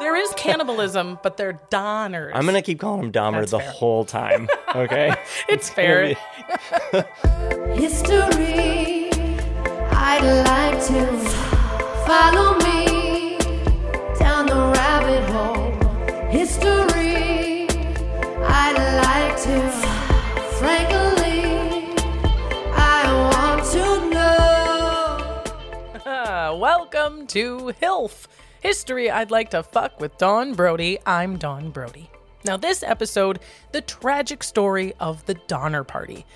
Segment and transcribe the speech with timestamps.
[0.00, 2.32] There is cannibalism, but they're Donners.
[2.34, 3.70] I'm gonna keep calling him Dahmer That's the fair.
[3.70, 4.48] whole time.
[4.74, 5.14] Okay.
[5.48, 6.14] It's fair.
[7.74, 9.10] History,
[9.92, 11.06] I'd like to
[12.06, 13.36] follow me
[14.18, 15.70] down the rabbit hole.
[16.30, 17.68] History,
[18.42, 19.70] I'd like to,
[20.56, 21.44] frankly,
[22.72, 23.04] I
[23.34, 23.84] want to
[26.04, 26.56] know.
[26.58, 28.26] Welcome to HILF
[28.60, 30.98] History I'd Like to Fuck with Dawn Brody.
[31.06, 32.10] I'm Dawn Brody.
[32.44, 33.40] Now, this episode,
[33.72, 36.26] the tragic story of the Donner Party.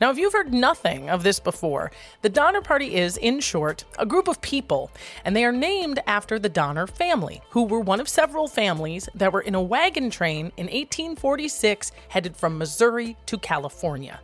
[0.00, 1.92] Now, if you've heard nothing of this before,
[2.22, 4.90] the Donner Party is, in short, a group of people,
[5.26, 9.34] and they are named after the Donner family, who were one of several families that
[9.34, 14.20] were in a wagon train in 1846 headed from Missouri to California.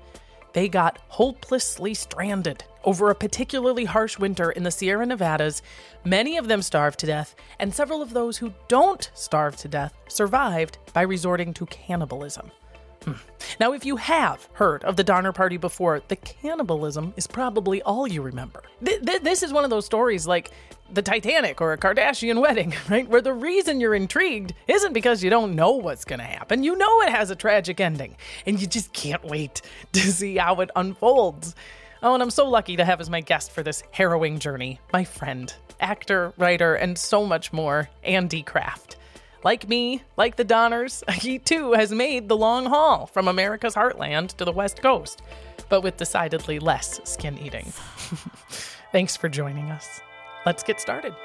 [0.53, 5.63] They got hopelessly stranded over a particularly harsh winter in the Sierra Nevadas.
[6.05, 9.95] Many of them starved to death, and several of those who don't starve to death
[10.09, 12.51] survived by resorting to cannibalism.
[13.59, 18.07] Now, if you have heard of the Donner Party before, the cannibalism is probably all
[18.07, 18.63] you remember.
[18.85, 20.51] Th- th- this is one of those stories like
[20.93, 23.09] the Titanic or a Kardashian wedding, right?
[23.09, 26.63] Where the reason you're intrigued isn't because you don't know what's going to happen.
[26.63, 29.63] You know it has a tragic ending, and you just can't wait
[29.93, 31.55] to see how it unfolds.
[32.03, 35.05] Oh, and I'm so lucky to have as my guest for this harrowing journey my
[35.05, 38.97] friend, actor, writer, and so much more, Andy Kraft.
[39.43, 44.37] Like me, like the Donners, he too has made the long haul from America's heartland
[44.37, 45.23] to the West Coast,
[45.69, 47.67] but with decidedly less skin eating.
[48.93, 50.01] Thanks for joining us.
[50.45, 51.15] Let's get started.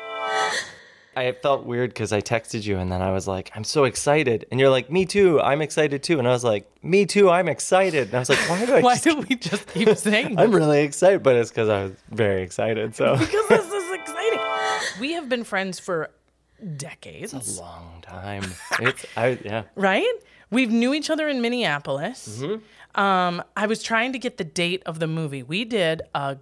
[1.18, 4.46] I felt weird because I texted you and then I was like, I'm so excited.
[4.52, 5.40] And you're like, me too.
[5.40, 6.20] I'm excited too.
[6.20, 7.30] And I was like, me too.
[7.30, 8.08] I'm excited.
[8.10, 10.42] And I was like, why do I Why just do we just keep saying that?
[10.42, 12.96] I'm really excited, but it's because I was very excited.
[12.96, 14.40] So because this is exciting.
[15.00, 16.10] We have been friends for
[16.78, 18.44] decades, It's A long time.
[18.80, 19.64] It's I yeah.
[19.76, 20.14] right?
[20.52, 22.40] We've knew each other in Minneapolis.
[22.42, 23.00] Mm-hmm.
[23.00, 25.44] Um, I was trying to get the date of the movie.
[25.44, 26.38] We did a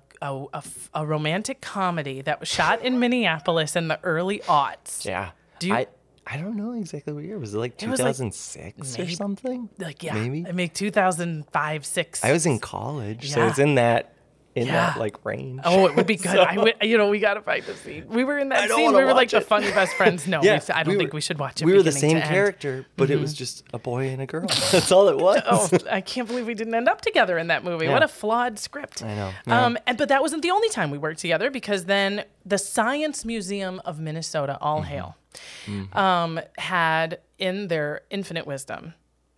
[0.93, 5.03] a romantic comedy that was shot in Minneapolis in the early aughts.
[5.03, 5.31] Yeah.
[5.59, 5.87] Do you- I
[6.25, 7.37] I don't know exactly what year.
[7.37, 9.67] Was it like was like 2006 or maybe- something?
[9.77, 10.45] Like, yeah, Maybe.
[10.47, 12.23] I mean, 2005, 6.
[12.23, 13.49] I was in college, so Yeah.
[13.49, 14.12] it's in that
[14.55, 14.99] in that Yeah.
[14.99, 15.61] like range.
[15.63, 16.37] Oh, it would be good.
[16.37, 18.05] I would, you know, we gotta find the scene.
[18.07, 18.91] We were in that scene.
[18.93, 19.45] We were like watch the it.
[19.45, 20.27] funny best friends.
[20.33, 21.65] No, yeah, we, I don't we think we should watch it.
[21.65, 22.17] We were the same.
[22.17, 22.27] Mm-hmm.
[22.29, 24.45] character, but it was just a boy and a girl.
[24.71, 25.41] That's all it was.
[25.45, 27.87] Oh, I can't believe we didn't end up together in that movie.
[27.87, 29.03] What a flawed script.
[29.03, 29.65] I know, yeah.
[29.65, 33.25] Um, and, but that wasn't the only time we worked together because then the Science
[33.25, 34.89] Museum of Minnesota, all Mm-hmm.
[34.89, 35.17] hail,
[35.93, 38.93] um, had in their infinite wisdom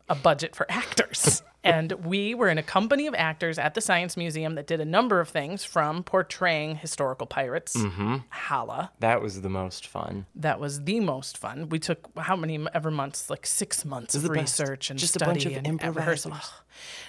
[0.09, 1.41] a budget for actors.
[1.63, 4.85] and we were in a company of actors at the Science Museum that did a
[4.85, 8.17] number of things from portraying historical pirates, Mm-hmm.
[8.29, 8.91] Hala.
[8.99, 10.25] That was the most fun.
[10.35, 11.69] That was the most fun.
[11.69, 13.29] We took how many ever months?
[13.29, 14.59] Like six months of the best.
[14.59, 16.33] research and Just a study bunch of and rehearsal.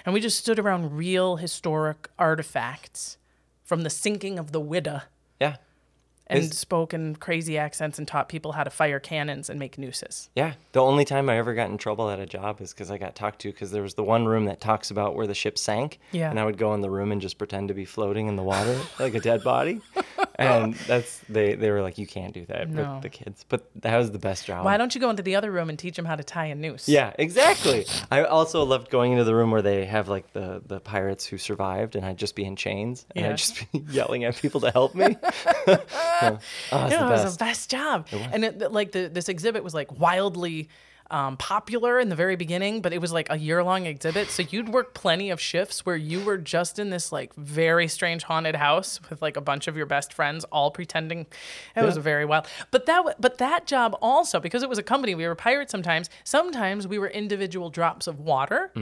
[0.05, 3.17] And we just stood around real historic artifacts
[3.63, 5.03] from the sinking of the Whydah.
[6.29, 10.29] And spoke in crazy accents and taught people how to fire cannons and make nooses.
[10.35, 12.97] Yeah, the only time I ever got in trouble at a job is because I
[12.97, 15.57] got talked to because there was the one room that talks about where the ship
[15.57, 15.99] sank.
[16.11, 16.29] Yeah.
[16.29, 18.43] And I would go in the room and just pretend to be floating in the
[18.43, 19.81] water like a dead body.
[20.35, 22.93] and that's they they were like, you can't do that No.
[22.95, 23.45] with the kids.
[23.47, 24.65] But that was the best job.
[24.65, 26.55] Why don't you go into the other room and teach them how to tie a
[26.55, 26.87] noose?
[26.89, 27.85] Yeah, exactly.
[28.11, 31.37] I also loved going into the room where they have like the the pirates who
[31.37, 33.31] survived, and I'd just be in chains, and Yeah.
[33.31, 35.17] I'd just be yelling at people to help me.
[36.21, 38.07] oh, it's Yeah, the it was the best job.
[38.11, 40.69] And it, like the, this exhibit was like wildly
[41.09, 44.29] um, popular in the very beginning, but it was like a year long exhibit.
[44.29, 48.23] So you'd work plenty of shifts where you were just in this like very strange
[48.23, 51.25] haunted house with like a bunch of your best friends all pretending.
[51.75, 52.47] It was very wild.
[52.71, 56.09] But that but that job also because it was a company, we were pirates sometimes.
[56.23, 58.71] Sometimes we were individual drops of water.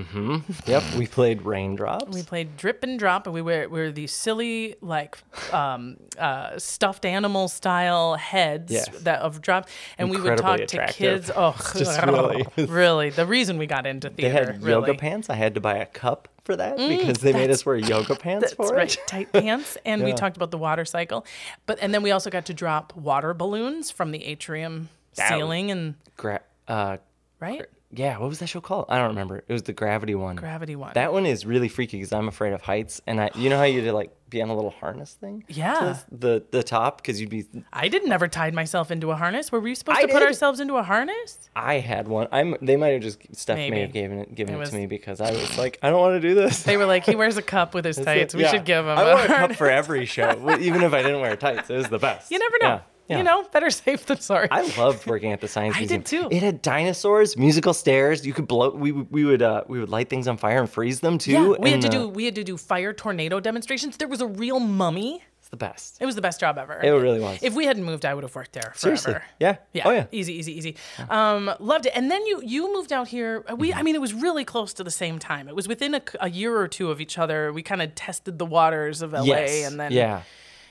[0.66, 2.16] Yep, we played raindrops.
[2.16, 5.18] We played drip and drop, and we were we were these silly like
[5.54, 8.90] um, uh, stuffed animal style heads Yes.
[9.04, 11.32] that of drop, and we would talk Incredibly to kids.
[11.36, 11.52] Oh,
[12.58, 14.60] really- really, the reason we got into they had really.
[14.60, 15.30] Mm, yoga pants.
[15.30, 18.42] I had to buy a cup for that because they made us wear yoga pants
[18.44, 19.08] That's for right, it.
[19.08, 21.26] tight pants, and we talked about the water cycle,
[21.66, 25.72] but and then we also got to drop water balloons from the atrium That ceiling,
[25.72, 26.98] and Gra- uh,
[27.40, 28.86] right yeah, what was that show called?
[28.90, 29.44] I don't remember.
[29.48, 30.36] It was the gravity one.
[30.36, 30.92] gravity one.
[30.96, 33.64] That one is really freaky because I'm afraid of heights, and I, you know how
[33.64, 35.44] you did like be on a little harness thing.
[35.48, 35.98] to Yeah.
[36.12, 37.46] The the top because you'd be.
[37.72, 39.52] I didn't ever tied myself into a harness.
[39.52, 40.28] Were we supposed I to put did.
[40.28, 41.50] ourselves into a harness?
[41.56, 42.28] I had one.
[42.32, 42.56] I'm.
[42.62, 43.76] They might have just Steph Maybe.
[43.76, 45.90] may have given it given It it, was- to me because I was like, I
[45.90, 46.64] don't want to do this.
[46.64, 48.34] They were like, he wears a cup with his tights.
[48.34, 48.38] it.
[48.38, 48.52] We Yeah.
[48.52, 51.22] should give him I a wore a cup for every show, even if I didn't
[51.22, 51.70] wear tights.
[51.70, 52.32] It was the best.
[52.32, 52.68] You never know.
[52.68, 52.80] Yeah.
[53.08, 53.18] Yeah.
[53.20, 54.48] You know, better safe than sorry.
[54.50, 56.02] I loved working at the science I museum.
[56.02, 56.28] did too.
[56.32, 58.26] It had dinosaurs, musical stairs.
[58.26, 58.72] You could blow.
[58.72, 61.32] We would- we would uh, we would light things on fire and freeze them too.
[61.32, 63.98] yeah, we had to uh, do we had to do fire tornado demonstrations.
[63.98, 65.24] There was a real mummy.
[65.40, 66.02] It's the best.
[66.02, 66.80] It was the best job ever.
[66.82, 67.38] It really was.
[67.44, 68.98] If we hadn't moved, I would have worked there forever.
[68.98, 69.16] Seriously.
[69.40, 69.58] Yeah.
[69.74, 69.84] Yeah.
[69.88, 70.06] Oh yeah.
[70.12, 70.76] Easy, easy, easy.
[71.08, 71.92] Um, loved it.
[71.96, 73.46] And then you you moved out here.
[73.56, 73.80] We, Mm-hmm.
[73.80, 75.48] I mean, it was really close to the same time.
[75.48, 77.54] It was within a year or two of each other.
[77.54, 79.70] We kind of tested the waters of LA, Yes.
[79.72, 80.24] and then yeah.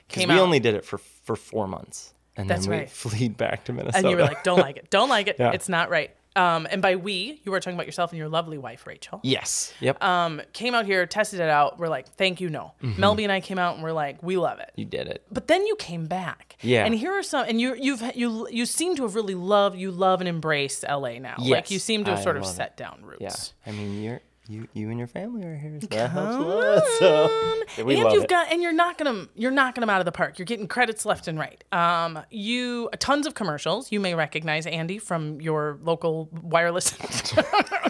[0.08, 0.40] Because came we out.
[0.40, 2.90] only did it for for four months, and That's then we right.
[3.04, 3.98] fleed back to Minnesota.
[3.98, 4.90] and you were like, "Don't like it.
[4.90, 5.36] Don't like it.
[5.38, 5.52] Yeah.
[5.52, 8.58] It's not right." Um, and by we, you were talking about yourself and your lovely
[8.58, 9.20] wife, Rachel.
[9.22, 9.72] yes.
[9.78, 10.02] Yep.
[10.02, 11.78] Um, came out here, tested it out.
[11.78, 13.00] We're like, "Thank you, no." Mm-hmm.
[13.00, 15.22] Melby and I came out and we're like, "We love it." you did it.
[15.30, 16.56] But then you came back.
[16.60, 16.84] Yeah.
[16.86, 19.92] And here are some, and you you've you you seem to have really loved you
[19.92, 21.36] love and embrace LA now.
[21.38, 21.50] Yes.
[21.50, 22.56] Like you seem to have I sort of love it.
[22.56, 23.54] set down roots.
[23.64, 23.72] Yeah.
[23.72, 26.82] I mean, you're you you and your family are here, so that helps a lot.
[26.98, 28.30] So we and love you've it.
[28.30, 30.38] got and you're knocking them you're knocking them out of the park.
[30.38, 31.62] You're getting credits left and right.
[31.72, 33.90] Um, you tons of commercials.
[33.90, 36.90] You may recognize Andy from your local wireless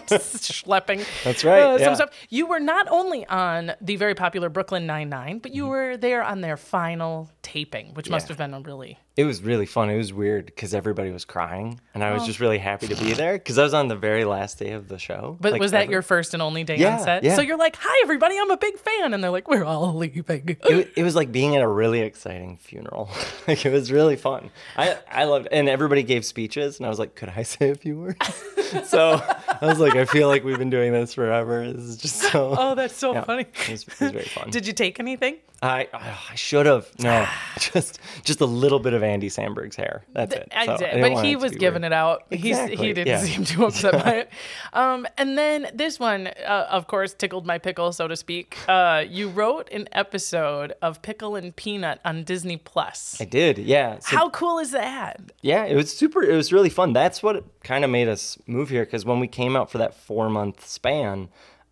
[0.09, 1.05] schlepping.
[1.23, 1.93] That's right, uh, some yeah.
[1.95, 2.09] stuff.
[2.29, 6.23] You were not only on the very popular Brooklyn Nine Nine, but you were there
[6.23, 8.31] on their final taping, which must Mm-hmm.
[8.31, 9.89] Have been a really It was really fun.
[9.89, 12.25] It was weird because everybody was crying, and I was Oh.
[12.25, 14.89] just really happy to be there because I was on the very last day of
[14.89, 15.37] the show.
[15.39, 15.91] But Like, was that ever.
[15.93, 17.23] your first and only day Yeah, on set?
[17.23, 17.33] yeah.
[17.35, 18.37] So you're like, "Hi, everybody!
[18.37, 21.55] I'm a big fan," and they're like, "We're all leaving." It, it was like being
[21.55, 23.09] at a really exciting funeral.
[23.47, 24.49] like it was really fun.
[24.75, 27.75] I I loved, and everybody gave speeches, and I was like, could I say a
[27.75, 28.43] few words?
[28.89, 29.21] so
[29.61, 31.71] I was like, I feel like we've been doing this forever.
[31.71, 32.53] This is just so.
[32.59, 33.45] oh, that's so Yeah, funny.
[33.67, 34.49] It was, it was very fun.
[34.49, 35.37] Did you take anything?
[35.61, 37.25] I oh, I should have no,
[37.59, 40.03] just just a little bit of Andy Samberg's hair.
[40.13, 40.51] That's it.
[40.55, 41.93] I So did, didn't but he was giving weird.
[41.93, 42.23] it out.
[42.31, 43.19] He's, he didn't yeah.
[43.19, 44.29] seem too upset by it.
[44.73, 48.57] Um, and then this one, uh, of course, tickled my pickle, so to speak.
[48.67, 53.15] Uh, you wrote an episode of Pickle and Peanut on Disney Plus.
[53.21, 53.99] I did, yeah.
[53.99, 55.21] So How cool is that?
[55.41, 56.23] Yeah, it was super.
[56.23, 56.91] It was really fun.
[56.91, 59.93] That's what kind of made us move here because when we came out for that
[59.93, 61.29] four month span,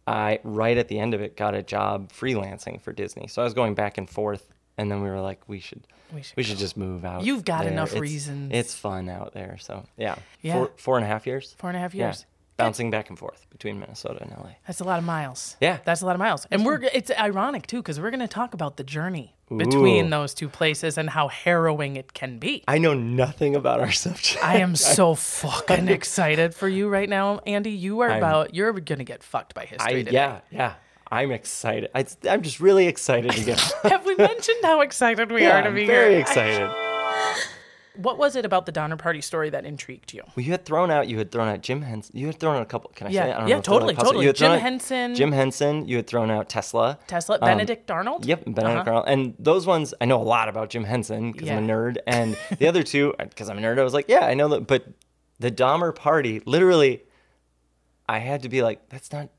[0.07, 3.27] I right at the end of it got a job freelancing for Disney.
[3.27, 6.17] So I was going back and forth, and then we were like, we should, We
[6.17, 7.23] we should should, just move out.
[7.23, 7.71] You've got there.
[7.71, 8.51] enough It's- reasons.
[8.53, 9.57] It's fun out there.
[9.59, 10.53] So yeah, Yeah.
[10.53, 11.55] Four, four and a half years.
[11.57, 12.07] Four and a half Yeah.
[12.07, 12.25] years.
[12.55, 14.51] bouncing back and forth between Minnesota and LA.
[14.67, 15.57] That's a lot of miles.
[15.59, 15.79] Yeah.
[15.85, 16.45] That's a lot of miles.
[16.51, 20.09] And we're it's ironic too because we're going to talk about the journey between Ooh.
[20.11, 22.63] those two places and how harrowing it can be.
[22.67, 24.37] I know nothing about our subject.
[24.43, 27.71] I am so fucking excited for you right now, Andy.
[27.71, 30.11] You are I'm- about you're going to get fucked by history I today.
[30.11, 30.73] yeah yeah.
[31.13, 31.89] I'm excited.
[31.93, 33.59] I, I'm just really excited to get.
[33.83, 36.19] Have we mentioned how excited we yeah, are to be I'm very here?
[36.21, 36.69] excited.
[37.95, 40.23] What was it about the Donner Party story that intrigued you?
[40.35, 41.07] Well, you had thrown out.
[41.07, 42.17] You had thrown out Jim Henson.
[42.17, 42.89] You had thrown out a couple.
[42.95, 43.29] Can I Yeah, say?
[43.29, 43.33] It?
[43.35, 44.21] I don't yeah, know totally, totally.
[44.23, 45.15] You had thrown Jim out Henson.
[45.15, 45.87] Jim Henson.
[45.87, 46.97] You had thrown out Tesla.
[47.05, 48.25] Tesla, Um, Benedict Arnold.
[48.25, 48.89] Yep, Benedict Uh-huh.
[48.89, 49.05] Arnold.
[49.07, 51.97] And those ones, I know a lot about Jim Henson because I'm a nerd.
[52.07, 54.65] And the other two, because I'm a nerd, I was like, yeah, I know that.
[54.65, 54.87] But
[55.39, 57.03] the Dahmer party, literally,
[58.09, 59.29] I had to be like, that's not.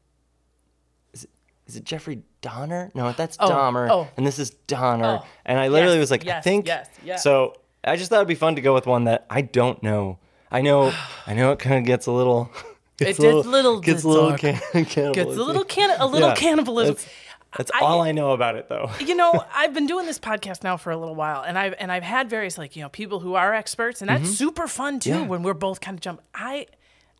[1.67, 2.91] Is it Jeffrey Donner?
[2.95, 3.89] No, that's Oh, Dahmer.
[3.91, 4.09] oh.
[4.17, 5.21] And this is Donner.
[5.23, 6.67] Oh, and I literally yes, was like, I think.
[6.67, 7.23] yes, yes.
[7.23, 10.19] So I just thought it'd be fun to go with one that I don't know.
[10.51, 10.93] I know,
[11.27, 12.51] I know it kind of gets a little.
[13.01, 16.95] It gets little gets a little can, Gets a little can a little Yeah, cannibalism.
[16.95, 17.09] That's,
[17.57, 18.89] that's I- all I know about it, though.
[19.01, 21.91] you know, I've been doing this podcast now for a little while, and I've and
[21.91, 25.11] I've had various like you know people who are experts, and that's super fun too.
[25.11, 25.21] Mm-hmm.
[25.23, 25.27] Yeah.
[25.27, 26.69] When we're both kind of jump, I,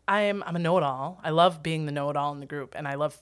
[0.07, 1.19] I am I'm a know-it-all.
[1.21, 3.17] I love being the know-it-all in the group, and I love,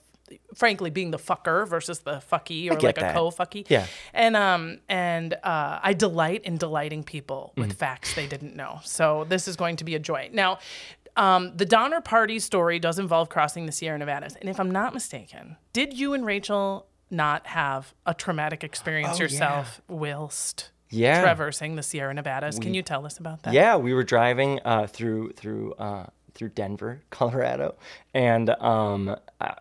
[0.54, 3.66] frankly, being the fucker versus the fucky or like a co-fucky.
[3.68, 3.86] Yeah.
[4.12, 7.76] And um and uh, I delight in delighting people with Mm-hmm.
[7.78, 8.80] facts they didn't know.
[8.84, 10.30] So this is going to be a joy.
[10.32, 10.58] Now.
[11.16, 14.34] Um, the Donner Party story does involve crossing the Sierra Nevadas.
[14.34, 19.22] And if I'm not mistaken, did you and Rachel not have a traumatic experience Oh,
[19.22, 21.20] yourself whilst Yeah.
[21.22, 22.58] traversing the Sierra Nevadas?
[22.58, 23.54] Can you tell us about that?
[23.54, 27.76] Yeah, we were driving uh, through through uh, through Denver, Colorado,
[28.12, 29.54] and um, uh,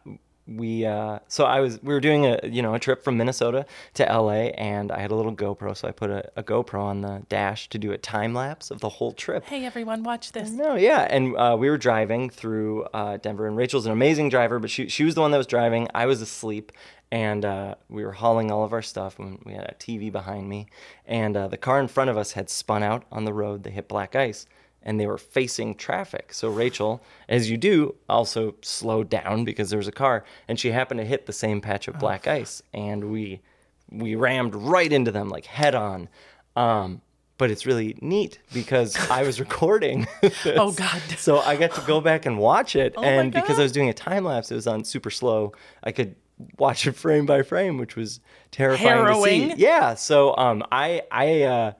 [0.45, 3.65] we uh, so I was we were doing a you know a trip from Minnesota
[3.93, 7.01] to LA, and I had a little GoPro, so I put a, a GoPro on
[7.01, 9.45] the dash to do a time lapse of the whole trip.
[9.45, 10.49] Hey, everyone, watch this.
[10.49, 14.59] No, yeah, and uh, we were driving through uh, Denver, and Rachel's an amazing driver,
[14.59, 15.87] but she she was the one that was driving.
[15.93, 16.73] I was asleep,
[17.09, 19.19] and uh, we were hauling all of our stuff.
[19.19, 20.67] And we had a TV behind me,
[21.05, 23.63] and uh, the car in front of us had spun out on the road.
[23.63, 24.45] They hit black ice,
[24.83, 26.33] and they were facing traffic.
[26.33, 30.71] So Rachel, as you do, also slowed down because there was a car, and she
[30.71, 33.41] happened to hit the same patch of black ice, and we
[33.89, 36.09] we rammed right into them like head on.
[36.55, 37.01] Um,
[37.37, 40.07] but it's really neat because I was recording.
[40.45, 41.01] Oh, God.
[41.17, 43.89] So I got to go back and watch it, Oh and because I was doing
[43.89, 45.53] a time lapse, it was on super slow.
[45.83, 46.15] I could
[46.57, 48.19] watch it frame by frame, which was
[48.51, 49.53] terrifying to see.
[49.61, 49.95] Yeah.
[49.95, 51.73] So um, I I uh,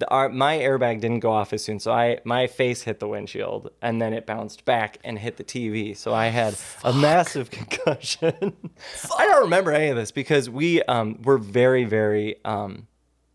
[0.00, 3.08] the, our, my airbag didn't go off as soon, so I my face hit the
[3.08, 5.96] windshield, and then it bounced back and hit the TV.
[5.96, 8.56] So I had a massive concussion.
[9.16, 12.86] I don't remember any of this because we um, were very, very um,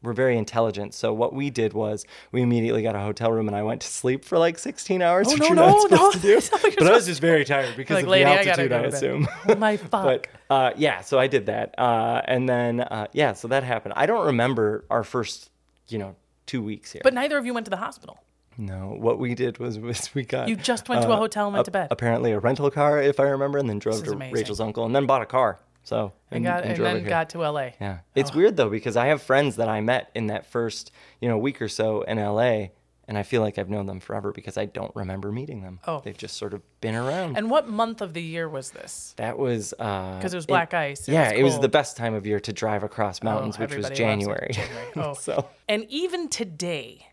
[0.04, 0.94] we're very intelligent.
[0.94, 3.88] So what we did was we immediately got a hotel room, and I went to
[3.88, 6.12] sleep for like 16 hours, which no, you're no, supposed no.
[6.12, 6.34] to do.
[6.64, 8.78] Like But I was just very tired because Like, of lady, the I altitude, go
[8.78, 9.28] I, assume.
[9.48, 9.90] Oh, my fuck.
[10.04, 13.94] But uh, yeah, so I did that, uh, and then uh, yeah, so that happened.
[13.96, 15.50] I don't remember our first,
[15.88, 17.02] you know, two weeks here.
[17.04, 18.20] but neither of you went to the hospital.
[18.58, 21.46] no, what we did was, was we got You just went to a uh, hotel
[21.48, 21.88] and went a- to bed.
[21.92, 24.34] Apparently, a rental car, if I remember, and then drove to amazing.
[24.34, 25.60] Rachel's uncle, and then bought a car.
[25.86, 27.72] So And, got, and it then got to LA.
[27.82, 28.00] Yeah.
[28.16, 31.38] It's weird though because I have friends that I met in that first, you know,
[31.38, 32.68] week or so in LA
[33.08, 35.80] and I feel like I've known them forever because I don't remember meeting them.
[35.88, 36.02] Oh.
[36.04, 37.38] They've just sort of been around.
[37.38, 39.14] And what month of the year was this?
[39.18, 41.98] that was uh 'Cause it was black ice, it yeah, was it was the best
[41.98, 43.96] time of year to drive across mountains, which was it.
[43.96, 44.52] January.
[44.54, 44.88] January.
[44.96, 45.14] Oh.
[45.14, 47.08] so And even today,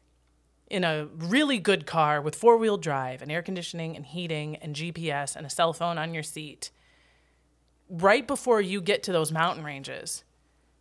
[0.69, 4.77] in a really good car with four wheel drive and air conditioning and heating and
[4.77, 6.71] GPS and a cell phone on your seat,
[7.89, 10.23] right before you get to those mountain ranges,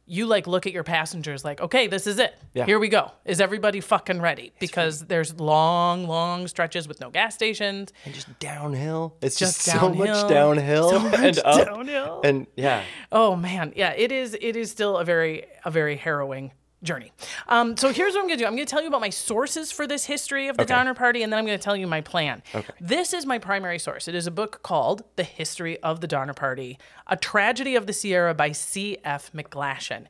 [0.10, 2.34] you like look at your passengers like, okay, this is it.
[2.54, 2.66] Yeah.
[2.66, 3.12] Here we go.
[3.26, 4.52] Is everybody fucking ready?
[4.60, 7.94] Because there's long, long stretches with no gas stations.
[8.06, 9.16] and just downhill.
[9.22, 10.30] It's Just just, so much downhill.
[10.30, 11.66] downhill So much and up.
[11.68, 12.22] downhill.
[12.24, 12.84] And yeah.
[13.12, 14.36] Oh man, yeah, it is.
[14.42, 16.52] It is still a very, a very harrowing
[16.84, 17.12] journey.
[17.48, 18.46] Um, so here's what I'm gonna do.
[18.46, 20.74] I'm gonna tell you about my sources for this history of the Okay.
[20.74, 22.42] Donner Party, and then I'm gonna tell you my plan.
[22.56, 22.72] Okay.
[22.80, 24.08] This is my primary source.
[24.08, 27.94] It is a book called "The History of the Donner Party: A Tragedy of the
[27.94, 29.32] Sierra" by C.F.
[29.34, 30.06] McGlashan.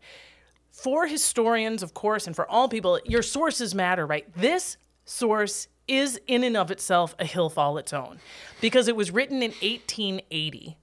[0.71, 4.25] For historians, of course, and for all people, your sources matter, right?
[4.35, 8.19] This source is in and of itself a hilf all its own
[8.61, 10.77] because it was written in 1880.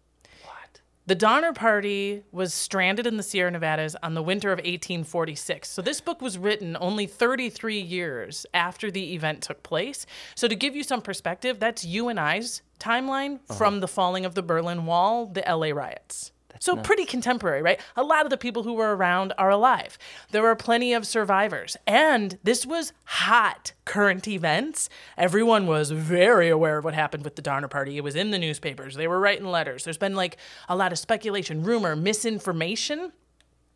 [1.09, 5.71] The Donner Party was stranded in the Sierra Nevadas on the winter of 1846.
[5.71, 10.05] So this book was written only 33 years after the event took place.
[10.35, 13.55] So to give you some perspective, that's you and I's timeline uh-huh.
[13.55, 16.33] from the falling of the Berlin Wall, the LA riots.
[16.61, 17.81] So pretty contemporary, right?
[17.97, 19.99] A lot of the people who were around are alive.
[20.31, 21.77] There are plenty of survivors.
[21.87, 24.89] And this was hot current events.
[25.17, 27.97] Everyone was very aware of what happened with the Donner Party.
[27.97, 28.95] It was in the newspapers.
[28.95, 29.85] They were writing letters.
[29.85, 30.37] There's been like
[30.69, 33.13] a lot of speculation, rumor, misinformation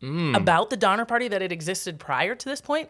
[0.01, 0.35] mm.
[0.35, 2.89] about the Donner Party that it existed prior to this point.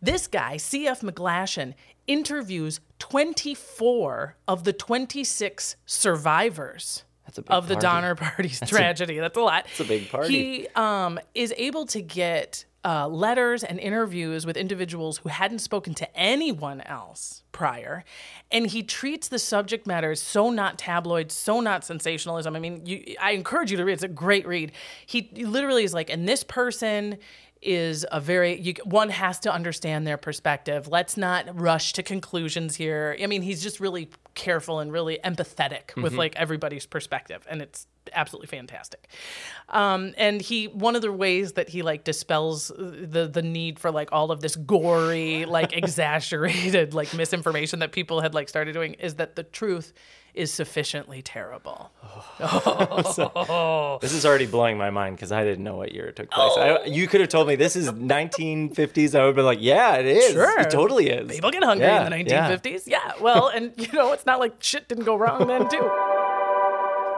[0.00, 1.00] This guy, C.F.
[1.00, 1.74] McGlashan,
[2.06, 7.86] interviews 24 of the 26 survivors That's a big of the party.
[7.86, 9.18] Donner Party's tragedy.
[9.18, 9.66] That's a lot.
[9.70, 10.28] It's a big party.
[10.28, 15.94] He um, is able to get uh, letters and interviews with individuals who hadn't spoken
[15.94, 18.04] to anyone else prior,
[18.52, 22.54] and he treats the subject matter so not tabloid, so not sensationalism.
[22.54, 23.94] I mean, you, I encourage you to read.
[23.94, 24.72] It's a great read.
[25.06, 27.18] He literally is like, and this person
[27.62, 30.86] is a very you, one has to understand their perspective.
[30.86, 33.16] Let's not rush to conclusions here.
[33.20, 36.18] I mean, he's just really careful and really empathetic with mm-hmm.
[36.18, 39.08] like everybody's perspective, and it's absolutely fantastic.
[39.68, 43.90] Um, and he one of the ways that he like dispels the the need for
[43.90, 48.94] like all of this gory, like exaggerated, like misinformation that people had like started doing
[48.94, 49.92] is that the truth
[50.34, 51.92] is sufficiently terrible.
[52.40, 56.28] Oh, This is already blowing my mind because I didn't know what year it took
[56.30, 56.52] place.
[56.56, 59.14] I, you could have told me this is 1950s.
[59.14, 60.32] I would have been like, yeah, it is.
[60.32, 60.58] Sure.
[60.60, 61.30] It totally is.
[61.30, 62.56] People get hungry Yeah, in the yeah.
[62.56, 62.82] 1950s.
[62.86, 63.12] Yeah.
[63.20, 65.88] well, and you know, it's not like shit didn't go wrong then, too.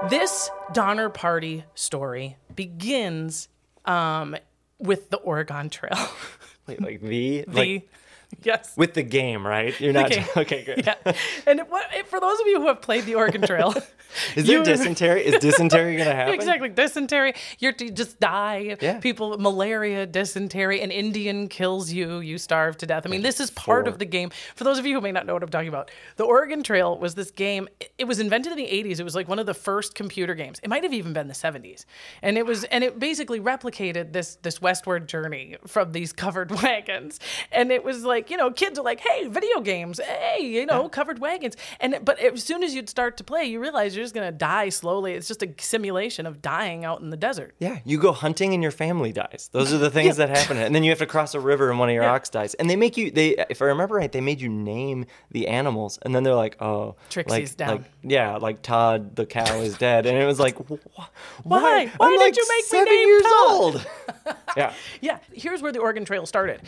[0.05, 3.49] This Donner Party story begins
[3.87, 4.37] um,
[4.79, 5.97] with the Oregon Trail.
[6.67, 7.91] Wait, like the, the, like
[8.43, 8.73] yes.
[8.77, 9.79] with the game, right?
[9.81, 10.63] You're not okay.
[10.65, 10.85] Good.
[10.87, 11.13] yeah.
[11.47, 13.75] And what, eh, for those of you who have played the Oregon Trail,
[14.37, 15.25] Is there dysentery?
[15.27, 16.35] Is dysentery gonna happen?
[16.35, 16.69] Exactly.
[16.69, 17.35] Dysentery.
[17.59, 18.77] You're you just die.
[18.81, 18.99] Yeah.
[19.01, 23.05] People malaria, dysentery, an Indian kills you, you starve to death.
[23.05, 23.93] I mean, this is part four.
[23.93, 24.31] of the game.
[24.55, 26.97] For those of you who may not know what I'm talking about, the Oregon Trail
[26.99, 27.69] was this game.
[27.81, 29.01] it- It was invented in the 80s.
[29.01, 30.61] It was like one of the first computer games.
[30.63, 31.85] It might have even been the 70s.
[32.23, 37.19] And it was and it basically replicated this this westward journey from these covered wagons.
[37.53, 39.99] And it was like, you know, kids are like, "Hey, video games.
[40.01, 43.61] Hey, you know, covered wagons." And but as soon as you'd start to play, you
[43.61, 45.13] realize you're just going to die slowly.
[45.15, 47.55] It's just a simulation of dying out in the desert.
[47.59, 49.49] Yeah, you go hunting and your family dies.
[49.53, 51.79] Those are the things that happen, and then you have to cross a river and
[51.79, 52.13] one of your Yeah.
[52.13, 52.55] ox dies.
[52.55, 53.11] And they make you.
[53.11, 56.61] They, if I remember right, they made you name the animals, and then they're like,
[56.63, 57.69] "Oh, Trixie's like, down.
[57.77, 61.09] Like, yeah, like Todd the cow is dead, and it was like, "Wh- wh-
[61.45, 61.61] Why?
[61.61, 61.87] Why?
[61.97, 63.87] Why did like you make me seven name years Todd?" old.
[64.57, 66.63] yeah, Yeah, here's where the Oregon Trail started.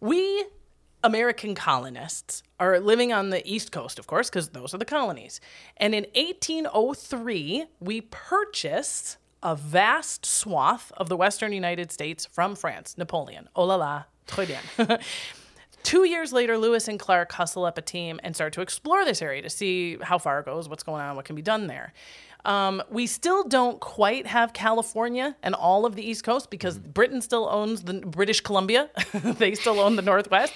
[0.00, 0.44] We
[1.06, 5.40] American colonists are living on the East Coast, of course, because those are the colonies.
[5.76, 12.98] And in 1803, we purchased a vast swath of the western United States from France.
[12.98, 13.48] Napoleon.
[13.54, 14.98] Oh la la, très bien.
[15.84, 19.22] Two years later, Lewis and Clark hustle up a team and start to explore this
[19.22, 21.92] area to see how far it goes, what's going on, what can be done there.
[22.44, 27.20] Um, we still don't quite have California and all of the East Coast because Britain
[27.20, 28.90] still owns the British Columbia.
[29.14, 30.52] they still own the Northwest.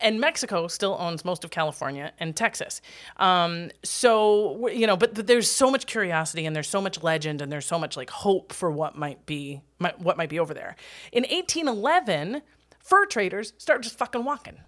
[0.00, 2.80] And Mexico still owns most of California and Texas.
[3.16, 7.40] Um, so, you know, but th- there's so much curiosity and there's so much legend
[7.40, 10.52] and there's so much like hope for what might be, might, what might be over
[10.52, 10.76] there.
[11.12, 12.42] In 1811,
[12.78, 14.58] fur traders start just fucking walking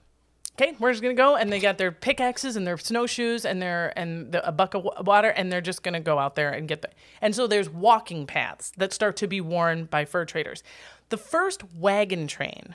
[0.61, 3.97] okay, we're just gonna go, and they got their pickaxes and their snowshoes and their
[3.97, 6.83] and the, a bucket of water, and they're just gonna go out there and get
[6.83, 6.91] the.
[7.21, 10.63] And so there's walking paths that start to be worn by fur traders.
[11.11, 12.75] The first wagon train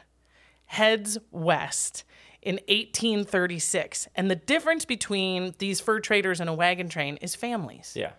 [0.65, 2.03] heads west
[2.43, 7.93] in 1836, and the difference between these fur traders and a wagon train is families
[7.95, 8.11] Yeah.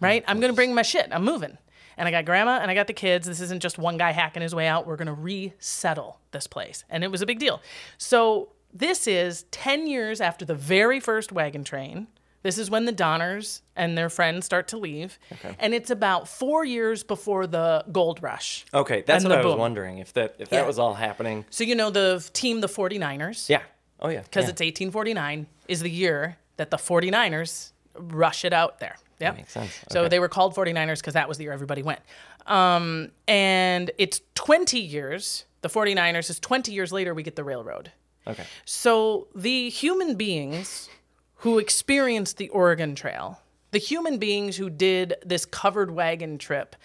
[0.00, 0.24] right?
[0.28, 1.08] I'm going to bring my shit.
[1.10, 1.56] I'm moving.
[1.98, 3.26] And I got grandma and I got the kids.
[3.26, 4.86] This isn't just one guy hacking his way out.
[4.86, 6.84] We're going to resettle this place.
[6.90, 7.62] And it was a big deal.
[7.96, 12.08] So this is 10 years after the very first wagon train.
[12.46, 15.18] This is when the Donners and their friends start to leave.
[15.58, 18.64] And it's about four years before the gold rush.
[18.72, 20.60] Okay, that's what I was wondering if that if Yeah.
[20.60, 21.44] that was all happening.
[21.50, 23.62] So, you know, the team, the 49ers, Yeah.
[23.98, 24.20] Oh yeah.
[24.22, 24.50] because yeah.
[24.50, 28.94] it's 1849, is the year that the 49ers rush it out there.
[29.18, 29.32] Yeah.
[29.32, 29.72] makes sense.
[29.90, 32.00] So they were called 49ers because that was the year everybody went.
[32.46, 37.90] Um, and it's 20 years, the 49ers is 20 years later, we get the railroad.
[38.24, 38.44] okay.
[38.64, 40.88] So the human beings
[41.36, 43.40] who experienced the Oregon Trail,
[43.70, 46.76] the human beings who did this covered wagon trip,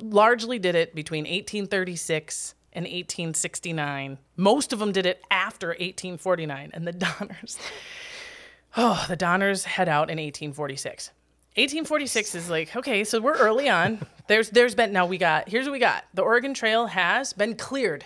[0.00, 4.18] largely did it between 1836 and 1869.
[4.36, 6.70] Most of them did it after 1849.
[6.72, 7.58] And the Donners,
[8.76, 11.10] oh, the Donners head out in 1846.
[11.56, 14.06] 1846 is like okay, so we're early on.
[14.28, 16.04] There's there's been now we got here's what we got.
[16.12, 18.04] The Oregon Trail has been cleared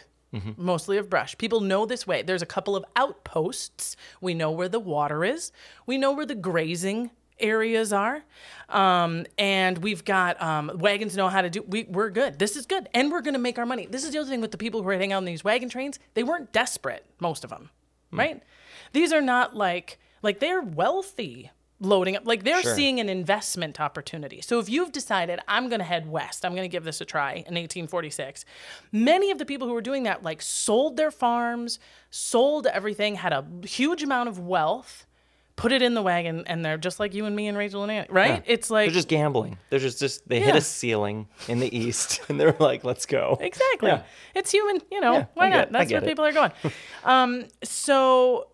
[0.56, 1.36] mostly of brush.
[1.38, 2.22] People know this way.
[2.22, 3.96] There's a couple of outposts.
[4.20, 5.52] We know where the water is.
[5.86, 7.10] We know where the grazing
[7.40, 8.22] areas are.
[8.68, 11.62] Um, and we've got um, wagons know how to do.
[11.62, 12.38] We, we're good.
[12.38, 13.86] This is good, and we're going to make our money.
[13.86, 15.68] This is the other thing with the people who are hanging out on these wagon
[15.68, 15.98] trains.
[16.14, 17.70] They weren't desperate, most of them,
[18.12, 18.42] right?
[18.92, 22.74] These are not like like they're wealthy loading up like they're Sure.
[22.74, 26.62] seeing an investment opportunity so if you've decided i'm going to head west i'm going
[26.64, 28.44] to give this a try in 1846
[28.92, 31.78] many of the people who were doing that like sold their farms
[32.10, 35.06] sold everything had a huge amount of wealth
[35.56, 37.92] put it in the wagon and they're just like you and me and rachel and
[37.92, 39.58] Annie, right it's like They're just gambling.
[39.68, 43.36] They're just just they hit a ceiling in the east and they're like, let's go.
[43.40, 43.88] Exactly.
[43.90, 44.02] Yeah.
[44.34, 45.12] It's human, you know.
[45.14, 45.64] Yeah, why not?
[45.68, 46.06] it, That's where it.
[46.06, 46.52] people are going.
[47.04, 48.48] um, so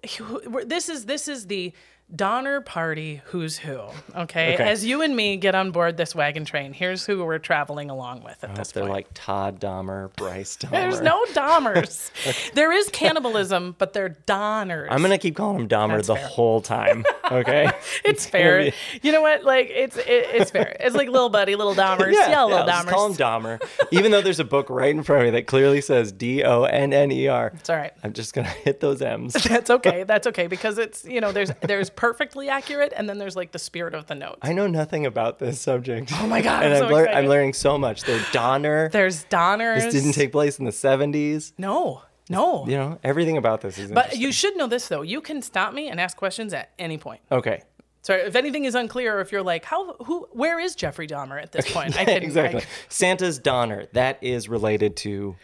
[0.64, 1.72] this is this is the
[2.14, 3.80] Donner Party who's who.
[4.14, 4.54] Okay?
[4.54, 4.62] Okay.
[4.62, 8.22] As you and me get on board this wagon train, here's who we're traveling along
[8.22, 8.92] with at this They're point.
[8.92, 10.70] like Todd Dahmer, Bryce Dahmer.
[10.70, 12.10] There's no Dahmers.
[12.54, 14.88] There is cannibalism, but they're Donners.
[14.90, 16.26] I'm gonna keep calling him Dahmer That's the fair.
[16.28, 17.04] whole time.
[17.30, 17.70] Okay.
[18.04, 18.62] It's fair.
[18.64, 19.42] be- You know what?
[19.42, 20.76] Like it's it, it's fair.
[20.78, 22.12] It's like little buddy, little Dahmers.
[22.12, 22.90] Yeah, little I'll just Dahmers.
[22.90, 23.68] call him Dahmer.
[23.90, 26.62] Even though there's a book right in front of me that clearly says D O
[26.64, 27.52] N N E R.
[27.56, 27.92] it's all right.
[28.04, 29.32] I'm just gonna hit those M's.
[29.32, 30.04] That's okay.
[30.04, 33.58] That's okay because it's you know there's there's perfectly accurate and then there's like the
[33.58, 34.38] spirit of the note.
[34.42, 36.12] I know nothing about this subject.
[36.14, 38.02] Oh my God, And I'm I'm, lear- I'm learning so much.
[38.02, 38.88] They're Donner.
[38.90, 39.74] There's Donner.
[39.74, 41.52] This didn't take place in the 70s.
[41.58, 42.66] No, no.
[42.66, 45.02] You know, everything about this is But you should know this though.
[45.02, 47.20] You can stop me and ask questions at any point.
[47.30, 47.62] Okay.
[48.02, 51.42] So if anything is unclear, or if you're like, how, who, where is Jeffrey Dahmer
[51.42, 51.96] at this point?
[51.98, 52.62] I can exactly.
[52.62, 53.86] I- Santa's Donner.
[53.94, 55.34] That is related to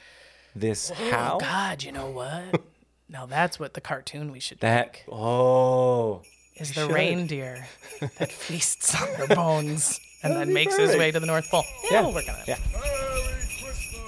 [0.55, 1.35] this oh, how?
[1.37, 2.63] oh God, you know what?
[3.09, 6.23] now that's what the cartoon we should That make oh
[6.57, 6.93] is the should.
[6.93, 7.67] reindeer
[8.19, 11.65] that feasts on their bones and then makes his way to the North Pole.
[11.85, 12.01] Yeah, Yeah.
[12.03, 12.49] we'll work on it.
[12.49, 12.59] Yeah.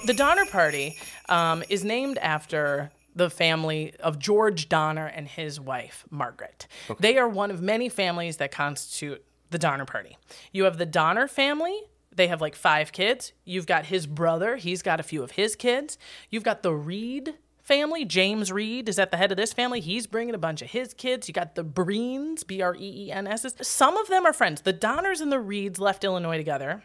[0.05, 0.97] The Donner Party
[1.29, 6.67] um, is named after the family of George Donner and his wife, Margaret.
[6.99, 10.17] They are one of many families that constitute the Donner Party.
[10.51, 11.79] You have the Donner family.
[12.13, 13.33] They have like five kids.
[13.45, 14.57] You've got his brother.
[14.57, 15.97] He's got a few of his kids.
[16.29, 18.05] You've got the Reed family.
[18.05, 19.81] James Reed is at the head of this family.
[19.81, 21.27] He's bringing a bunch of his kids.
[21.27, 23.45] You got the Breens, B R E E N S.
[23.61, 24.61] Some of them are friends.
[24.61, 26.83] The Donners and the Reeds left Illinois together.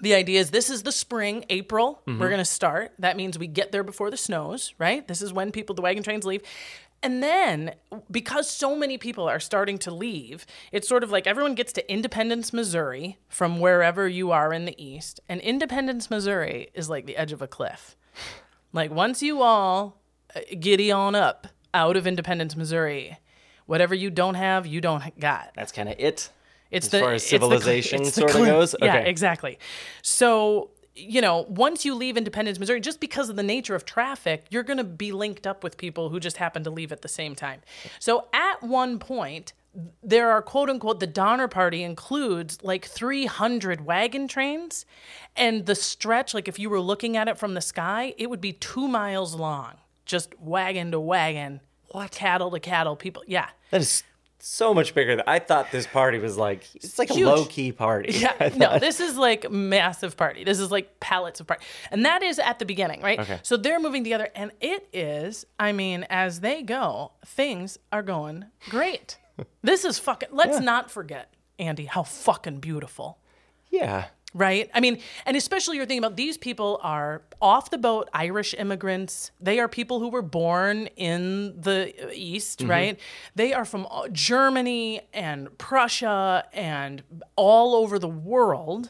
[0.00, 2.02] The idea is this is the spring, April.
[2.06, 2.22] We're mm-hmm.
[2.22, 2.92] going to start.
[2.98, 5.06] That means we get there before the snows, right?
[5.06, 6.42] This is when people, the wagon trains leave.
[7.04, 7.74] And then,
[8.10, 11.92] because so many people are starting to leave, it's sort of like everyone gets to
[11.92, 15.20] Independence, Missouri from wherever you are in the East.
[15.28, 17.96] And Independence, Missouri is like the edge of a cliff.
[18.72, 20.00] Like, once you all
[20.34, 23.18] uh, giddy on up out of Independence, Missouri,
[23.66, 25.52] whatever you don't have, you don't got.
[25.54, 26.30] That's kind of it.
[26.70, 28.46] It's As the far as it's the cl- civilization sorta cliff.
[28.46, 28.74] goes?
[28.80, 29.58] Yeah, exactly.
[30.00, 34.44] So you know, once you leave Independence, Missouri, just because of the nature of traffic,
[34.50, 37.08] you're going to be linked up with people who just happen to leave at the
[37.08, 37.62] same time.
[37.98, 39.54] So at one point,
[40.02, 44.84] there are quote unquote the Donner Party includes like 300 wagon trains,
[45.36, 48.40] and the stretch, like if you were looking at it from the sky, it would
[48.40, 53.22] be two miles long, just wagon to wagon, what cattle to cattle, people.
[53.26, 54.02] Yeah, That is
[54.38, 55.16] so much bigger.
[55.16, 57.26] Than, I thought this party was like it's like Huge.
[57.28, 58.12] a low key party.
[58.12, 60.44] Yeah, no, this is like massive party.
[60.44, 61.64] This is like pallets of party.
[61.90, 63.20] And that is at the beginning, right?
[63.20, 63.38] Okay.
[63.42, 68.46] So they're moving together and it is, I mean, as they go, things are going
[68.68, 69.16] great.
[69.62, 73.18] This is fucking let's not forget, Andy, how fucking beautiful.
[73.70, 74.06] yeah.
[74.34, 74.70] Right?
[74.72, 79.30] I mean, and especially you're thinking about these people are off the boat Irish immigrants.
[79.38, 82.98] They are people who were born in the East, right?
[83.34, 87.02] They are from uh, Germany and Prussia and
[87.36, 88.88] all over the world.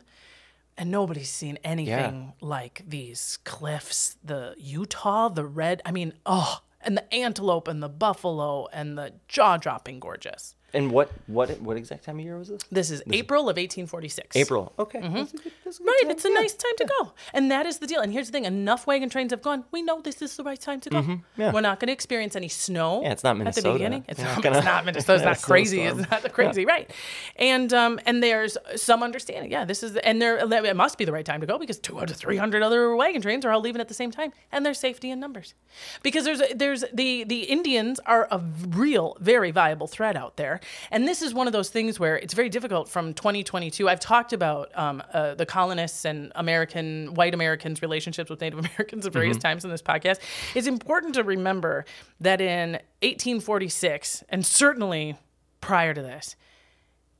[0.79, 5.83] And nobody's seen anything like these cliffs, the Utah, the red.
[5.85, 10.55] I mean, oh, and the antelope and the buffalo and the jaw dropping gorgeous.
[10.75, 12.63] And what what what exact time of year was this?
[12.71, 14.37] This is April of 1846.
[14.37, 14.73] April.
[14.79, 15.01] Okay.
[15.01, 16.11] That's a good- that's a good Right, time.
[16.11, 16.35] it's a Yeah.
[16.35, 17.13] nice time to go.
[17.35, 18.01] And that is the deal.
[18.01, 19.65] And here's the thing enough wagon trains have gone.
[19.71, 21.03] We know this is the right time to go.
[21.03, 21.15] Mm-hmm.
[21.41, 21.53] yeah.
[21.53, 23.03] We're not going to experience any snow.
[23.03, 23.73] Yeah, it's not At the Minnesota.
[23.75, 24.05] beginning.
[24.09, 25.15] It's You're not, not gonna- it's not Minnesota.
[25.15, 25.83] It's not crazy.
[25.83, 26.91] It's not the crazy, right?
[27.37, 29.51] And um, and there's some understanding.
[29.51, 32.17] Yeah, this is, and there it must be the right time to go because 200,
[32.17, 34.33] 300 other wagon trains are all leaving at the same time.
[34.51, 35.55] And there's safety in numbers.
[36.03, 40.61] Because there's, there's the, the Indians are a real, very viable threat out there.
[40.91, 43.89] And this is one of those things where it's very difficult from 2022.
[43.89, 49.07] I've talked about um, uh, the colonists and American, white Americans' relationships with Native Americans
[49.07, 50.19] at various times in this podcast.
[50.55, 51.85] It's important to remember
[52.21, 52.73] that in
[53.03, 55.17] 1846, and certainly
[55.61, 56.37] prior to this,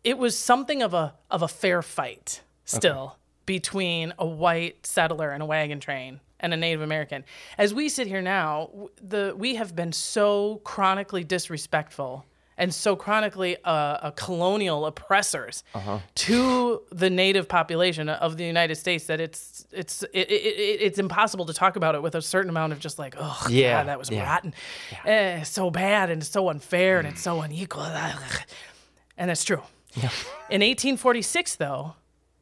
[0.05, 5.43] it was something of a of a fair fight still between a white settler and
[5.43, 7.25] a wagon train and a Native American.
[7.57, 12.27] As we sit here now, the we have been so chronically disrespectful
[12.59, 15.65] and so chronically uh, uh, colonial oppressors
[16.17, 20.99] to the native population of the United States that it's it's it, it, it, it's
[20.99, 23.89] impossible to talk about it with a certain amount of just like oh Yeah, God,
[23.89, 24.23] that was yeah.
[24.25, 24.55] rotten,
[25.05, 27.83] Eh, so bad and so unfair and it's so unequal,
[29.19, 29.63] and that's true.
[30.49, 31.95] In 1846, though,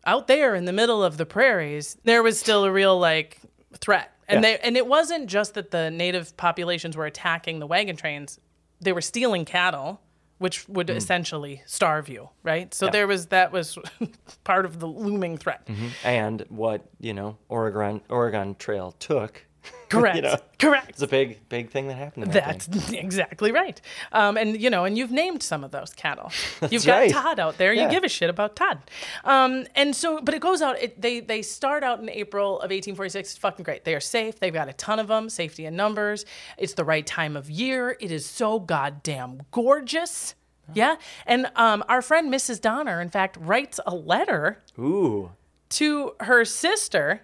[0.05, 3.39] out there in the middle of the prairies, there was still a real like
[3.75, 4.53] threat, and Yeah.
[4.57, 8.39] they and it wasn't just that the native populations were attacking the wagon trains;
[8.81, 10.01] they were stealing cattle,
[10.39, 12.73] which would essentially starve you, right?
[12.73, 12.89] So Mm.
[12.89, 12.93] Yeah.
[12.93, 13.79] there was that was
[14.45, 15.69] part of the looming threat.
[16.05, 19.47] And what you know, Oregon Oregon Trail took.
[19.89, 20.17] Correct.
[20.17, 20.91] you know, Correct.
[20.91, 22.25] it's a big big thing that happened.
[22.25, 22.99] In that That's thing.
[23.05, 23.81] exactly right.
[24.13, 26.31] Um, and you know, and you've named some of those cattle.
[26.71, 27.11] You've got right.
[27.11, 27.73] Todd out there.
[27.73, 28.79] You give a shit about Todd.
[29.25, 30.81] Um, and so, but it goes out.
[30.81, 33.31] It, they they start out in April of 1846.
[33.31, 33.85] It's fucking great.
[33.85, 34.39] They are safe.
[34.39, 35.29] They've got a ton of them.
[35.29, 36.25] Safety in numbers.
[36.57, 37.97] It's the right time of year.
[38.01, 40.35] It is so goddamn gorgeous.
[40.73, 40.97] Yeah.
[41.27, 42.61] And um, our friend Mrs.
[42.61, 45.33] Donner, in fact, writes a letter Ooh.
[45.71, 47.23] to her sister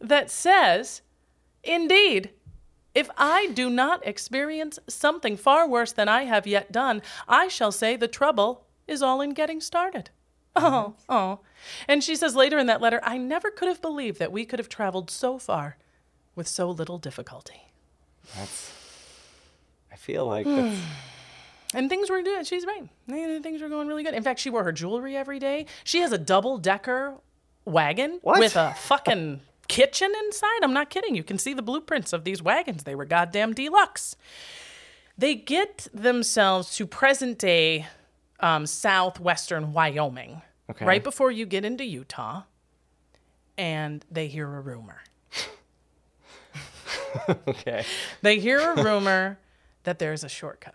[0.00, 1.02] that says,
[1.62, 2.30] Indeed,
[2.94, 7.72] if I do not experience something far worse than I have yet done, I shall
[7.72, 10.10] say the trouble is all in getting started.
[10.56, 10.66] Mm-hmm.
[10.66, 11.40] Oh, oh.
[11.86, 14.58] And she says later in that letter, I never could have believed that we could
[14.58, 15.76] have traveled so far
[16.34, 17.72] with so little difficulty.
[18.36, 18.72] That's.
[19.92, 20.56] I feel like hmm.
[20.56, 20.80] that's,
[21.74, 22.46] And things were good.
[22.46, 22.88] She's right.
[23.08, 24.14] Things were going really good.
[24.14, 25.66] In fact, she wore her jewelry every day.
[25.84, 27.14] She has a double decker
[27.64, 28.40] wagon What?
[28.40, 29.40] with a fucking
[29.70, 30.62] kitchen inside.
[30.62, 31.14] I'm not kidding.
[31.14, 32.82] You can see the blueprints of these wagons.
[32.84, 34.16] They were goddamn deluxe.
[35.16, 37.86] They get themselves to present day
[38.40, 40.84] um, southwestern Wyoming, Okay.
[40.84, 42.42] right before you get into Utah,
[43.58, 45.02] and they hear a rumor.
[47.48, 47.84] okay.
[48.22, 49.38] They hear a rumor
[49.84, 50.74] that there's a shortcut.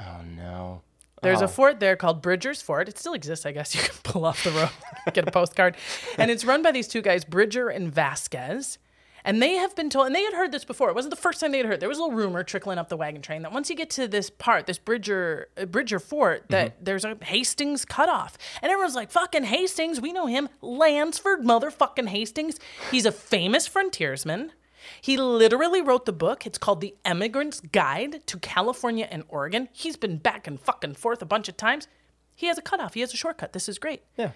[0.00, 0.82] Oh no.
[1.22, 1.46] There's Oh.
[1.46, 2.88] a fort there called Bridger's Fort.
[2.88, 3.74] It still exists, I guess.
[3.78, 4.70] You can pull off the road,
[5.14, 5.76] get a postcard.
[6.16, 8.78] And it's run by these two guys, Bridger and Vasquez.
[9.24, 10.88] And they have been told, and they had heard this before.
[10.88, 11.80] It wasn't the first time they had heard.
[11.80, 14.06] There was a little rumor trickling up the wagon train that once you get to
[14.08, 18.38] this part, this Bridger uh, Bridger Fort, that there's a Hastings cutoff.
[18.62, 20.48] And everyone's like, fucking Hastings, we know him.
[20.62, 22.58] Lansford motherfucking Hastings.
[22.90, 24.52] He's a famous frontiersman.
[25.00, 26.46] He literally wrote the book.
[26.46, 29.68] It's called The Emigrant's Guide to California and Oregon.
[29.72, 31.88] He's been back and fucking forth a bunch of times.
[32.34, 32.94] He has a cutoff.
[32.94, 33.52] He has a shortcut.
[33.52, 34.02] This is great.
[34.16, 34.30] Yeah.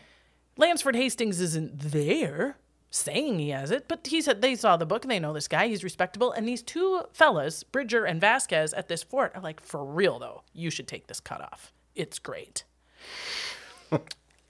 [0.56, 2.56] Lansford Hastings isn't there
[2.90, 5.48] saying he has it, but he said they saw the book and they know this
[5.48, 5.66] guy.
[5.66, 6.32] He's respectable.
[6.32, 10.42] And these two fellas, Bridger and Vasquez, at this fort are like, for real though,
[10.52, 11.72] you should take this cutoff.
[11.94, 12.64] It's great.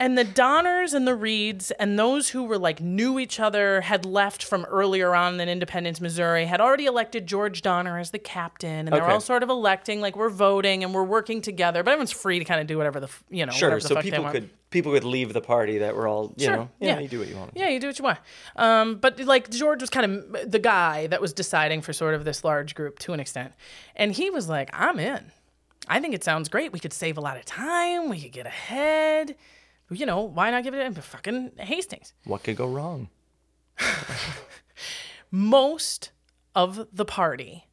[0.02, 4.04] And the Donners and the Reeds and those who were like knew each other had
[4.04, 8.88] left from earlier on in Independence, Missouri, had already elected George Donner as the captain,
[8.88, 11.84] and they're all sort of electing like we're voting and we're working together.
[11.84, 13.78] But everyone's free to kind of do whatever the you know Sure.
[13.78, 16.98] So people could people could leave the party that were all you Sure, know yeah.
[16.98, 17.52] you do what you want.
[17.54, 18.18] Yeah, you do what you want.
[18.56, 22.24] Um, but like George was kind of the guy that was deciding for sort of
[22.24, 23.52] this large group to an extent,
[23.94, 25.30] and he was like, "I'm in.
[25.86, 26.72] I think it sounds great.
[26.72, 28.08] We could save a lot of time.
[28.08, 29.36] We could get ahead.
[29.92, 33.08] You know, why not give it to fucking Hastings?" What could go wrong?
[35.30, 36.12] Most
[36.54, 37.66] of the party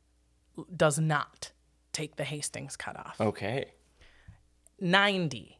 [0.75, 1.51] does not
[1.91, 3.19] take the Hastings cutoff.
[3.19, 3.71] Okay.
[4.79, 5.60] 90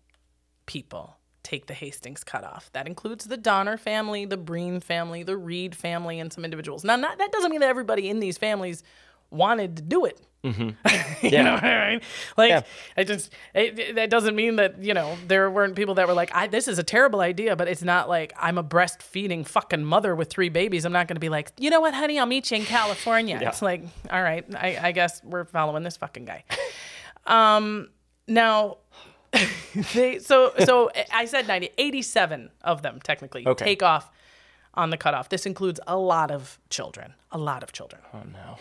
[0.65, 2.69] people take the Hastings cutoff.
[2.74, 6.84] That includes the Donner family, the Breen family, the Reed family, and some individuals.
[6.84, 8.84] Now, not, that doesn't mean that everybody in these families
[9.32, 10.22] wanted to do it.
[10.43, 10.54] you
[11.43, 12.02] know what I mean?
[12.38, 12.62] Like, Yeah.
[12.95, 16.13] I just, it, it- that doesn't mean that, you know, there weren't people that were
[16.13, 19.84] like, I, this is a terrible idea, but it's not like I'm a breastfeeding fucking
[19.84, 20.86] mother with three babies.
[20.86, 23.38] I'm not going to be like, you know what, honey, I'll meet you in California.
[23.41, 26.43] It's like, all right, I, I guess we're following this fucking guy.
[27.25, 27.89] Um,
[28.28, 28.78] now,
[29.93, 33.65] they so so I said 90, 87 of them technically Okay.
[33.65, 34.10] take off
[34.73, 35.30] on the cutoff.
[35.30, 38.02] This includes a lot of children, a lot of children.
[38.13, 38.58] Oh no.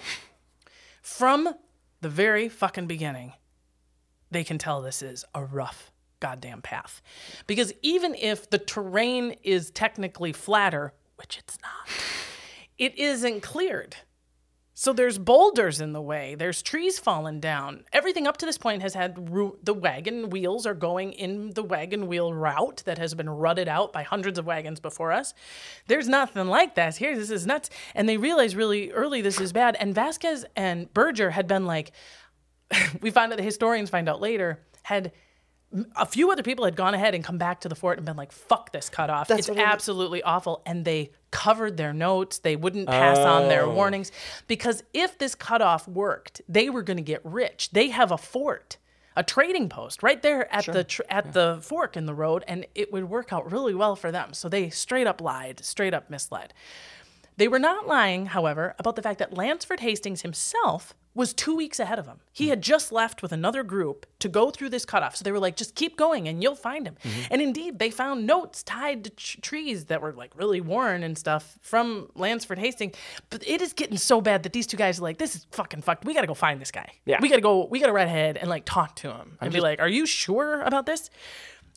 [1.02, 1.54] From
[2.00, 3.32] the very fucking beginning,
[4.30, 7.00] they can tell this is a rough goddamn path.
[7.46, 11.88] Because even if the terrain is technically flatter, which it's not,
[12.76, 13.96] it isn't cleared.
[14.80, 16.36] So there's boulders in the way.
[16.36, 17.82] There's trees falling down.
[17.92, 21.64] Everything up to this point has had ru- the wagon wheels are going in the
[21.64, 25.34] wagon wheel route that has been rutted out by hundreds of wagons before us.
[25.88, 27.16] There's nothing like that here.
[27.16, 27.70] This is nuts.
[27.92, 29.76] And they realize really early this is bad.
[29.80, 31.90] And Vasquez and Bridger had been like,
[33.00, 35.10] we find out the historians find out later had
[35.96, 38.16] a few other people had gone ahead and come back to the fort and been
[38.16, 39.28] like, "Fuck this cutoff!
[39.28, 42.38] That's it's what I- absolutely awful." And they covered their notes.
[42.38, 43.74] They wouldn't pass on their Oh.
[43.74, 44.10] warnings
[44.46, 47.70] because if this cutoff worked, they were going to get rich.
[47.72, 48.78] They have a fort,
[49.14, 52.64] a trading post right there at the tr- at the fork in the road, and
[52.74, 54.32] it would work out really well for them.
[54.32, 56.54] So they straight up lied, straight up misled.
[57.38, 61.80] They were not lying, however, about the fact that Lansford Hastings himself was two weeks
[61.80, 62.20] ahead of him.
[62.32, 65.16] He had just left with another group to go through this cutoff.
[65.16, 66.96] So they were like, just keep going and you'll find him.
[67.02, 67.32] Mm-hmm.
[67.32, 71.18] And indeed, they found notes tied to tr- trees that were like really worn and
[71.18, 72.94] stuff from Lansford Hastings.
[73.30, 75.82] But it is getting so bad that these two guys are like, this is fucking
[75.82, 76.04] fucked.
[76.04, 76.92] We got to go find this guy.
[77.04, 77.18] Yeah.
[77.20, 79.52] We got to go, we got to ride ahead and like talk to him and
[79.52, 81.10] be like, are you sure about this?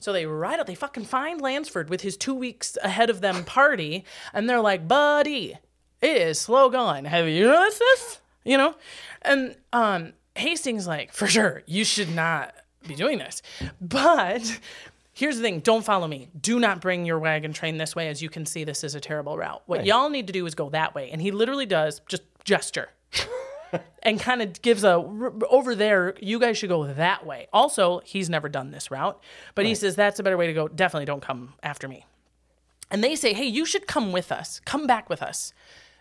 [0.02, 3.46] So they ride out, they fucking find Lansford with his two weeks ahead of them
[3.46, 5.58] party, and they're like, buddy,
[6.02, 7.06] it is slow going.
[7.06, 8.20] Have you noticed this?
[8.44, 8.76] You know?
[9.22, 12.56] And um Hastings like, for sure, you should not
[12.88, 13.42] be doing this.
[13.82, 14.60] But
[15.14, 16.30] here's the thing, don't follow me.
[16.40, 18.08] Do not bring your wagon train this way.
[18.08, 19.62] As you can see, this is a terrible route.
[19.66, 21.12] What y'all need to do is go that way.
[21.12, 22.90] And he literally does just gesture
[24.04, 24.94] and kind of gives a
[25.50, 27.48] over there you guys should go that way.
[27.54, 29.22] Also he's never done this route
[29.56, 30.68] but he says that's a better way to go.
[30.68, 32.06] Definitely don't come after me.
[32.90, 34.62] And they say hey you should come with us.
[34.66, 35.54] Come back with us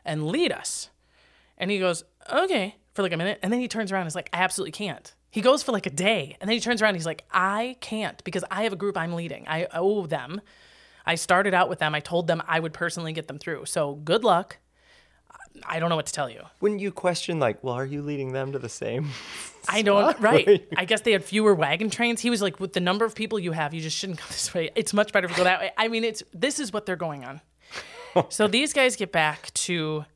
[0.04, 0.90] and lead us.
[1.58, 4.14] And he goes okay for like a minute and then he turns around and is
[4.14, 5.14] like i absolutely can't.
[5.30, 7.76] He goes for like a day and then he turns around and he's like i
[7.80, 9.46] can't because i have a group i'm leading.
[9.46, 10.40] I owe them.
[11.06, 11.94] I started out with them.
[11.94, 13.66] I told them i would personally get them through.
[13.66, 14.58] So good luck
[15.66, 18.32] i don't know what to tell you Wouldn't you question like, well, are you leading
[18.32, 19.08] them to the same?
[19.68, 20.18] I don't.
[20.20, 20.66] Right.
[20.76, 22.22] I guess they had fewer wagon trains.
[22.22, 24.54] He was like, with the number of people you have, you just shouldn't go this
[24.54, 24.70] way.
[24.74, 25.70] It's much better to go that way.
[25.76, 27.42] I mean, it's this is what they're going on.
[28.30, 30.06] so these guys get back to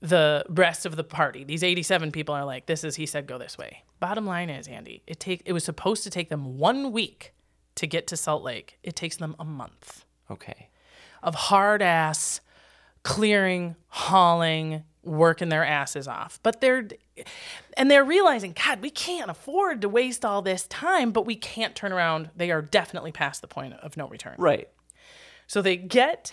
[0.00, 1.44] the rest of the party.
[1.44, 3.84] These 87 people are like, this is he said go this way.
[4.00, 7.34] Bottom line is, Andy, it take it was supposed to take them one week
[7.74, 8.78] to get to Salt Lake.
[8.82, 10.68] It takes them a month Okay.
[11.22, 12.40] of hard ass
[13.02, 16.38] clearing, hauling, working their asses off.
[16.42, 16.88] But they're
[17.76, 21.74] and they're realizing, God, we can't afford to waste all this time, but we can't
[21.74, 22.30] turn around.
[22.36, 24.36] They are definitely past the point of no return.
[24.38, 24.68] Right.
[25.46, 26.32] So they get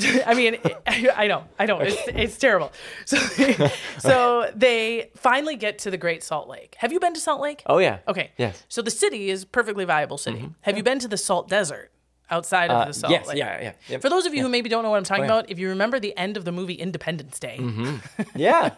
[0.26, 2.72] I mean, I, know, I know, it's, it's terrible.
[3.04, 3.16] So,
[3.98, 6.76] so they finally get to the Great Salt Lake.
[6.78, 7.62] Have you been to Salt Lake?
[7.66, 7.98] Oh yeah.
[8.08, 8.30] Okay.
[8.36, 8.64] Yes.
[8.68, 10.38] So the city is a perfectly viable city.
[10.38, 10.52] Mm-hmm.
[10.62, 11.90] Have you been to the Salt Desert
[12.30, 13.26] outside of Uh, the Salt yes.
[13.34, 13.60] Yeah.
[13.62, 13.72] Yeah.
[13.88, 14.02] Yep.
[14.02, 15.32] For those of you who maybe don't know what I'm talking Oh, yeah.
[15.40, 17.58] about, if you remember the end of the movie Independence Day,
[18.34, 18.70] Yeah.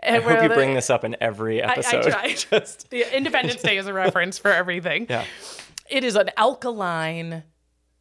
[0.00, 2.02] and I hope you the- bring this up in every I, I episode.
[2.04, 2.36] tried.
[2.50, 5.06] Just the Independence Day is a reference for everything.
[5.08, 5.24] yeah.
[5.90, 7.44] It is an alkaline,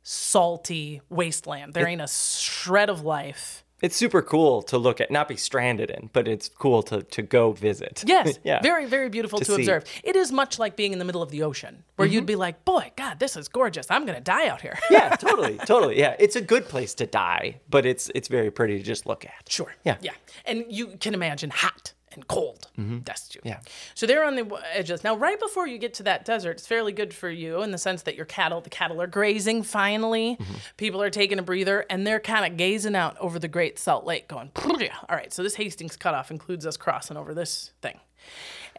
[0.03, 1.73] salty wasteland.
[1.73, 5.91] There ain't a shred of life it's super cool to look at, not be stranded
[5.91, 8.03] in, but it's cool to to go visit.
[8.17, 8.61] Yes, yeah.
[8.61, 9.83] very, very beautiful to, To observe.
[10.03, 12.25] It is much like being in the middle of the ocean, where you'd mm-hmm.
[12.25, 13.91] be like, boy, God, this is gorgeous.
[13.91, 14.77] I'm going to die out here.
[14.89, 15.99] yeah, totally, totally.
[15.99, 19.25] Yeah, it's a good place to die, but it's it's very pretty to just look
[19.25, 19.49] at.
[19.49, 19.75] Sure.
[19.83, 19.97] Yeah.
[20.01, 20.13] Yeah.
[20.45, 22.67] And you can imagine hot and cold.
[23.05, 23.41] That's you.
[23.45, 23.59] Yeah.
[23.95, 25.03] So they're on the edges.
[25.03, 27.77] Now, right before you get to that desert, it's fairly good for you in the
[27.77, 30.37] sense that your cattle, the cattle are grazing finally.
[30.75, 34.05] People are taking a breather and they're kind of gazing out over the Great Salt
[34.05, 37.99] Lake going, all right, so this Hastings cutoff includes us crossing over this thing.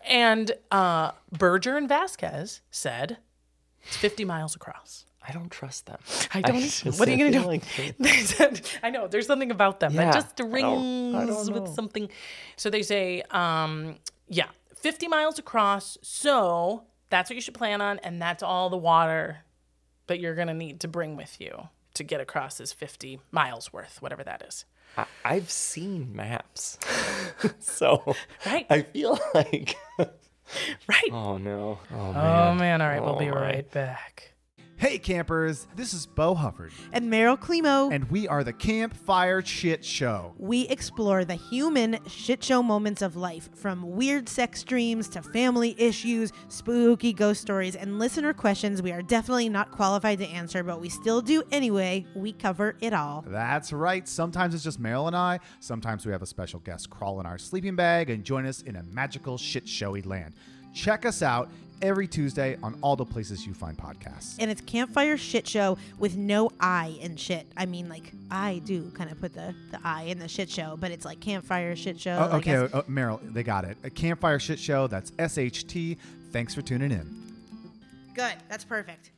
[0.06, 3.18] And uh, Bridger and Vasquez said
[3.82, 5.06] it's 50 miles across.
[5.28, 5.98] I don't trust them.
[6.34, 6.60] I don't.
[6.60, 7.46] just- what are you going to do?
[7.46, 10.52] like they- They said, I know there's something about them that Yeah, just I don't-
[10.52, 12.08] rings I don't with something.
[12.56, 13.96] So they say, um,
[14.28, 15.98] yeah, 50 miles across.
[16.02, 19.38] So that's what you should plan on, and that's all the water
[20.06, 23.72] that you're going to need to bring with you to get across is 50 miles
[23.72, 24.64] worth, whatever that is.
[24.96, 26.78] I, I've seen maps,
[27.58, 28.14] so
[28.46, 28.66] Right.
[28.70, 29.76] I feel like.
[30.88, 31.10] Right.
[31.12, 31.78] Oh no!
[31.92, 32.16] Oh man!
[32.16, 32.80] Oh man!
[32.82, 33.40] All right, we'll be Oh, my.
[33.42, 34.32] right back.
[34.78, 37.90] Hey campers, this is Bo Hufford, and Meryl Climo.
[37.90, 40.34] and we are the Campfire Shit Show.
[40.38, 45.74] we explore the human shit show moments of life, from weird sex dreams to family
[45.78, 50.80] issues, spooky ghost stories, and listener questions we are definitely not qualified to answer, but
[50.80, 52.06] we still do anyway.
[52.14, 53.24] We cover it all.
[53.26, 54.06] That's right.
[54.06, 55.40] Sometimes it's just Meryl and I.
[55.58, 58.76] Sometimes we have a special guest crawl in our sleeping bag and join us in
[58.76, 60.34] a magical shit showy land.
[60.72, 61.50] Check us out
[61.82, 64.36] every Tuesday on all the places you find podcasts.
[64.38, 67.46] And it's Campfire Shit Show with no I in shit.
[67.56, 70.76] I mean, like, I do kind of put the, the I in the shit show,
[70.78, 72.28] but it's like Campfire Shit Show.
[72.30, 73.76] Oh, okay, uh, Meryl, they got it.
[73.84, 74.86] A Campfire Shit Show.
[74.86, 75.96] That's S H T.
[76.32, 77.06] Thanks for tuning in.
[78.14, 78.34] Good.
[78.48, 79.10] That's perfect.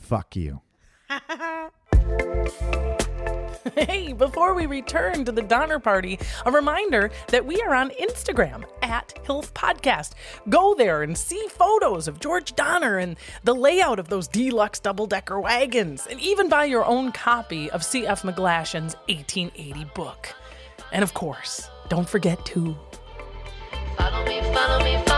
[0.00, 0.60] Fuck you.
[3.74, 8.64] Hey, before we return to the Donner Party, a reminder that we are on Instagram
[8.82, 10.12] at Hilf Podcast.
[10.48, 15.06] Go there and see photos of George Donner and the layout of those deluxe double
[15.06, 18.22] decker wagons, and even buy your own copy of C.F.
[18.22, 20.34] McGlashan's 1880 book.
[20.90, 22.76] And of course, don't forget to
[23.96, 25.17] Follow me, follow me, follow.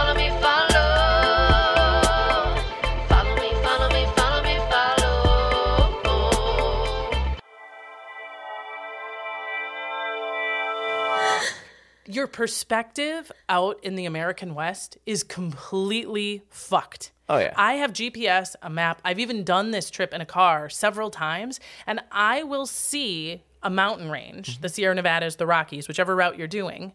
[12.14, 17.12] Your perspective out in the American West is completely fucked.
[17.28, 17.52] Oh, yeah.
[17.56, 19.00] I have GPS, a map.
[19.04, 23.70] I've even done this trip in a car several times, and I will see a
[23.70, 24.62] mountain range, Mm-hmm.
[24.62, 26.92] the Sierra Nevadas, the Rockies, whichever route you're doing,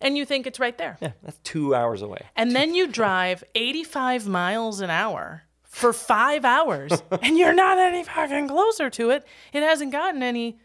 [0.00, 0.98] and you think it's right there.
[1.00, 2.20] Yeah, that's two hours away.
[2.36, 8.02] And then you drive 85 miles an hour for five hours, and you're not any
[8.04, 9.26] fucking closer to it.
[9.52, 10.58] It hasn't gotten any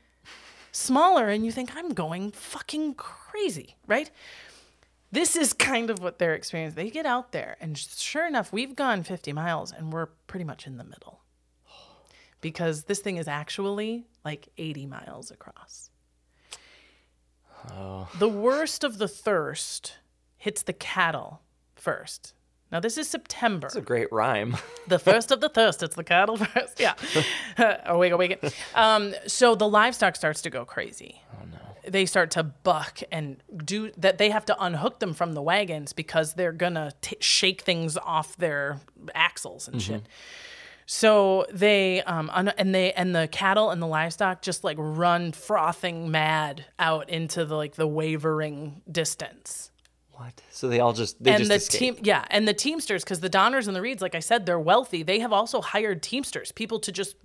[0.72, 3.23] smaller, and you think, I'm going fucking crazy,
[3.88, 4.10] right?
[5.12, 6.76] This is kind of what they're experiencing.
[6.76, 10.66] They get out there, and sure enough, we've gone 50 miles, and we're pretty much
[10.66, 11.22] in the middle.
[12.42, 15.90] Because this thing is actually like 80 miles across.
[18.20, 19.98] The worst of the thirst
[20.38, 21.42] hits the cattle
[21.76, 22.34] first.
[22.72, 23.68] Now, this is September.
[23.68, 24.58] It's a great rhyme.
[24.88, 25.82] The first of the thirst.
[25.82, 26.78] It's the cattle first.
[26.78, 26.96] Yeah.
[27.86, 28.44] awake, awake.
[28.76, 31.22] Um, so the livestock starts to go crazy.
[31.34, 31.73] Oh, no.
[31.88, 34.18] They start to buck and do that.
[34.18, 38.38] They have to unhook them from the wagons because they're going to shake things off
[38.38, 38.80] their
[39.14, 40.04] axles and shit.
[40.86, 45.32] So they um un- and they and the cattle and the livestock just like run
[45.32, 49.72] frothing mad out into the like the wavering distance
[50.16, 50.42] what?
[50.52, 51.96] So they all just they and just the escape.
[51.96, 54.60] team yeah and the teamsters because the donners and the reeds like i said they're
[54.60, 55.02] wealthy.
[55.04, 57.16] They have also hired teamsters people to just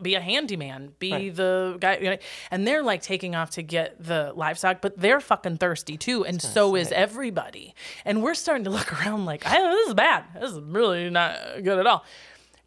[0.00, 2.16] be a handyman be the guy you know,
[2.50, 6.42] and they're like taking off to get the livestock but they're fucking thirsty too and
[6.42, 7.74] so is everybody.
[8.04, 10.24] And we're starting to look around like I, this is bad.
[10.40, 12.04] This is really not good at all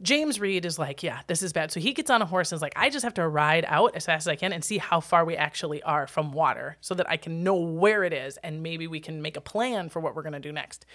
[0.01, 1.71] James Reed is like, yeah, this is bad.
[1.71, 3.95] So he gets on a horse and is like, I just have to ride out
[3.95, 6.93] as fast as I can and see how far we actually are from water so
[6.95, 10.01] that I can know where it is and maybe we can make a plan for
[10.01, 10.85] what we're going to do next.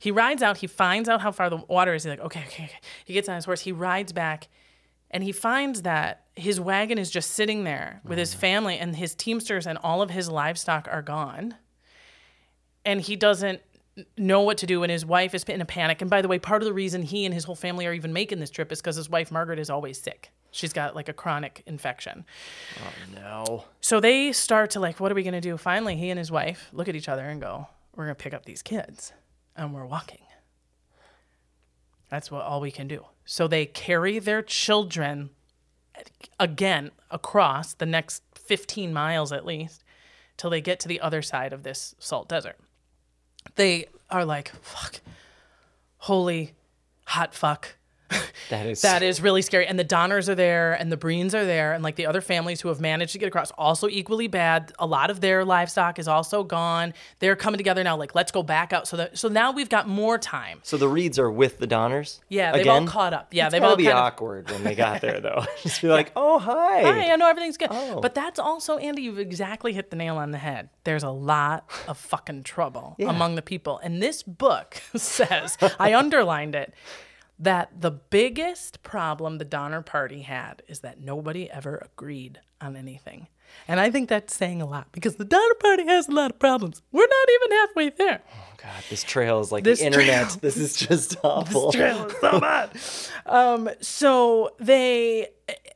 [0.00, 2.02] He rides out, he finds out how far the water is.
[2.02, 2.80] He's like, okay, okay, okay.
[3.04, 4.48] He gets on his horse, he rides back,
[5.10, 9.14] and he finds that his wagon is just sitting there with his family and his
[9.14, 11.54] teamsters and all of his livestock are gone.
[12.84, 13.62] And he doesn't
[14.16, 16.00] know what to do and his wife is in a panic.
[16.00, 18.12] And by the way part of the reason he and his whole family are even
[18.12, 20.30] making this trip is because his wife margaret is always sick.
[20.50, 22.24] She's got like a chronic infection.
[22.78, 23.64] Oh No.
[23.80, 25.56] so they start to like what are we going to do?
[25.56, 28.34] Finally he and his wife look at each other and go we're going to pick
[28.34, 29.12] up these kids.
[29.56, 30.18] And we're walking.
[32.08, 33.04] That's what all we can do.
[33.24, 35.30] So they carry their children
[36.38, 39.84] again across the next 15 miles at least
[40.36, 42.58] till they get to the other side of this salt desert.
[43.56, 45.00] They are like, fuck,
[45.98, 46.54] holy
[47.06, 47.76] hot fuck.
[48.50, 49.66] That is That is really scary.
[49.66, 52.60] And the Donners are there, and the Breens are there, and like the other families
[52.60, 54.70] who have managed to get across, also equally bad.
[54.78, 56.92] A lot of their livestock is also gone.
[57.20, 57.96] They're coming together now.
[57.96, 58.86] Like, let's go back out.
[58.86, 60.60] So that so now we've got more time.
[60.62, 62.20] So the Reeds are with the Donners.
[62.28, 62.82] Yeah, they've again?
[62.82, 63.32] all caught up.
[63.32, 65.44] Yeah, It's they've all be kind of- awkward when they got there though.
[65.62, 66.82] Just be like, oh hi.
[66.82, 67.68] Hi, I know everything's good.
[67.70, 68.00] Oh.
[68.02, 70.68] But that's also, Andy, you've exactly hit the nail on the head.
[70.84, 73.78] There's a lot of fucking trouble among the people.
[73.82, 76.74] And this book says, I underlined it,
[77.38, 83.26] that the biggest problem the Donner Party had is that nobody ever agreed on anything.
[83.68, 86.38] And I think that's saying a lot because the Donner Party has a lot of
[86.38, 86.80] problems.
[86.92, 88.22] We're not even halfway there.
[88.32, 90.28] Oh God, this trail is like This the internet.
[90.28, 91.70] trail- This is just awful.
[91.70, 92.70] This trail is so bad.
[93.26, 95.28] Um, so they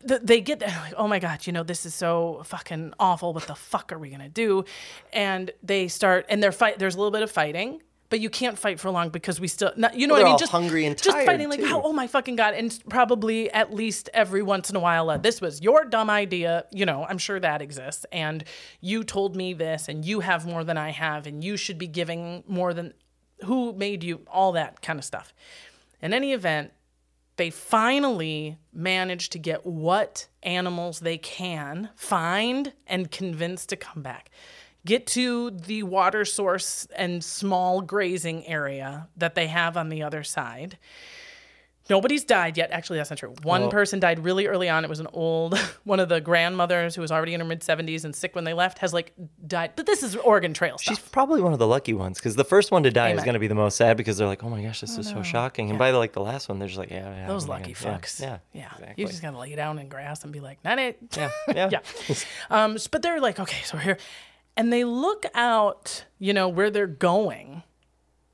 [0.03, 3.35] they get there like, oh my god, you know this is so fucking awful.
[3.35, 4.65] What the fuck are we gonna do?
[5.13, 6.79] And they start and they're fight.
[6.79, 7.83] There's a little bit of fighting.
[8.11, 10.31] But you can't fight for long because we still, not, you know Well, what I
[10.33, 10.39] mean?
[10.39, 11.05] Just hungry and tired.
[11.15, 11.81] just fighting like, too.
[11.85, 12.55] oh my fucking god!
[12.55, 16.65] And probably at least every once in a while, uh, this was your dumb idea.
[16.73, 18.07] You know, I'm sure that exists.
[18.11, 18.45] And
[18.81, 21.87] you told me this, and you have more than I have, and you should be
[21.87, 22.95] giving more than
[23.45, 25.35] who made you all that kind of stuff.
[26.01, 26.73] In any event,
[27.37, 34.31] they finally manage to get what animals they can find and convince to come back.
[34.87, 40.23] Get to the water source and small grazing area that they have on the other
[40.25, 40.79] side.
[41.91, 42.71] Nobody's died yet.
[42.71, 43.35] Actually, that's not true.
[43.43, 44.85] One Well- person died really early on.
[44.85, 48.05] It was an old, one of the grandmothers who was already in her mid 70s
[48.05, 49.15] and sick when they left, has like
[49.47, 49.73] died.
[49.75, 50.99] But this is Oregon Trail stuff.
[50.99, 53.33] She's probably one of the lucky ones because the first one to die is going
[53.35, 55.71] to be the most sad because they're like, oh my gosh, this is so shocking.
[55.71, 57.27] And by the like the last one, they're just like, yeah, yeah.
[57.27, 58.21] Those oh lucky God, fucks.
[58.21, 58.61] Yeah, Yeah.
[58.61, 58.95] yeah, exactly.
[59.03, 60.99] You just gotta lay down in grass and be like, not it.
[61.17, 62.15] yeah, yeah, yeah.
[62.51, 63.99] Um, but they're like, okay, so we're here,
[64.59, 67.63] and they look out, you know, where they're going,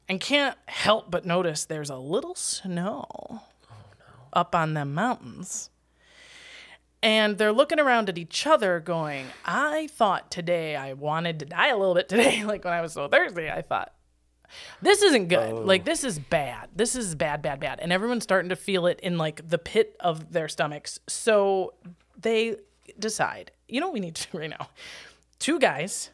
[0.08, 3.42] and can't help but notice there's a little snow
[4.32, 5.68] up on them mountains.
[7.02, 11.68] And they're looking around at each other, going, I thought today I wanted to die
[11.68, 12.42] a little bit today.
[12.46, 13.92] like when I was so thirsty, I thought,
[14.80, 15.52] this isn't good.
[15.52, 15.60] Oh.
[15.60, 16.70] Like this is bad.
[16.74, 17.80] This is bad, bad, bad.
[17.80, 21.00] And everyone's starting to feel it in like the pit of their stomachs.
[21.06, 21.74] So
[22.18, 22.56] they
[22.98, 24.68] decide, you know what we need to do right now?
[25.38, 26.10] Two guys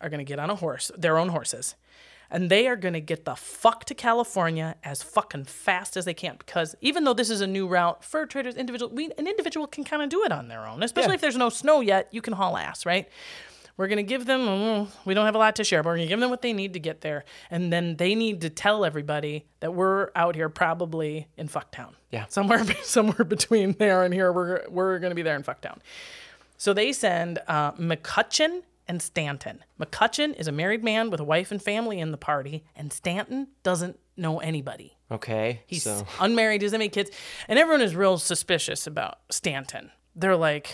[0.00, 1.74] are gonna get on a horse, their own horses,
[2.30, 6.36] and they are gonna get the fuck to California as fucking fast as they can.
[6.38, 9.84] Because even though this is a new route, fur traders, individual, we, an individual can
[9.84, 10.82] kind of do it on their own.
[10.82, 11.14] Especially Yeah.
[11.16, 13.08] if there's no snow yet, you can haul ass, right?
[13.76, 15.96] We're going to give them, mm, we don't have a lot to share, but we're
[15.96, 17.24] going to give them what they need to get there.
[17.50, 21.94] And then they need to tell everybody that we're out here probably in Fucktown.
[22.10, 22.26] Yeah.
[22.28, 25.78] Somewhere, somewhere between there and here, we're, we're going to be there in Fucktown.
[26.58, 29.62] So they send uh, McCutcheon and Stanton.
[29.80, 33.46] McCutcheon is a married man with a wife and family in the party, and Stanton
[33.62, 34.98] doesn't know anybody.
[35.12, 37.12] Okay, He's so unmarried, doesn't have any kids,
[37.46, 39.92] and everyone is real suspicious about Stanton.
[40.16, 40.72] They're like,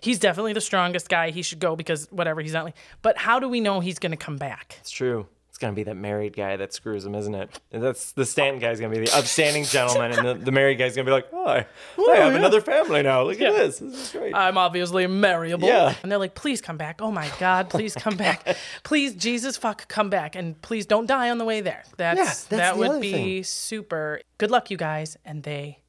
[0.00, 1.30] he's definitely the strongest guy.
[1.32, 2.64] He should go because whatever he's not.
[2.64, 4.76] Like, but how do we know he's going to come back?
[4.80, 5.26] it's true.
[5.58, 7.50] It's gonna be that married guy that screws him, isn't it?
[7.72, 10.94] And that's the Stanton guy's gonna be the upstanding gentleman, and the, the married guy's
[10.94, 11.66] gonna be like, oh, I,
[12.12, 13.24] I have another family now.
[13.24, 13.48] Look Yeah.
[13.48, 13.78] at this.
[13.80, 14.36] This is great.
[14.36, 15.66] I'm obviously marryable.
[15.66, 15.94] Yeah.
[16.04, 17.02] And they're like, please come back.
[17.02, 18.56] Oh my God, please come back.
[18.84, 20.36] Please, Jesus, fuck, come back.
[20.36, 21.82] And please don't die on the way there.
[21.96, 23.42] That's, Yeah, that's that the would be thing.
[23.42, 24.20] super.
[24.38, 25.16] Good luck, you guys.
[25.24, 25.80] And they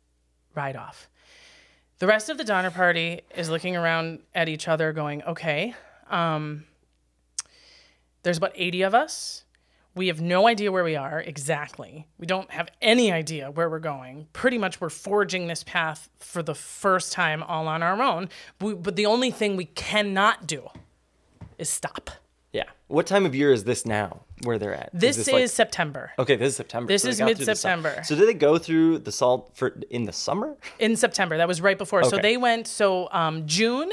[0.56, 1.08] ride off.
[2.00, 5.76] The rest of the Donner Party is looking around at each other, going, okay,
[6.10, 6.64] um,
[8.24, 9.44] there's about 80 of us.
[10.00, 12.08] We have no idea where we are exactly.
[12.18, 14.28] We don't have any idea where we're going.
[14.32, 18.30] Pretty much, we're forging this path for the first time all on our own.
[18.60, 20.70] But, but the only thing we cannot do
[21.58, 22.12] is stop.
[22.54, 22.64] yeah.
[22.88, 24.22] What time of year is this now?
[24.46, 24.90] Where they're at?
[24.94, 26.14] This is, like- September.
[26.18, 26.88] Okay, this is September.
[26.88, 28.04] This they is got through the sum- mid-September.
[28.06, 30.56] So did they go through the salt for in the summer?
[30.80, 31.36] in September.
[31.36, 32.06] That was right before.
[32.06, 32.68] So they went.
[32.68, 33.92] So um, June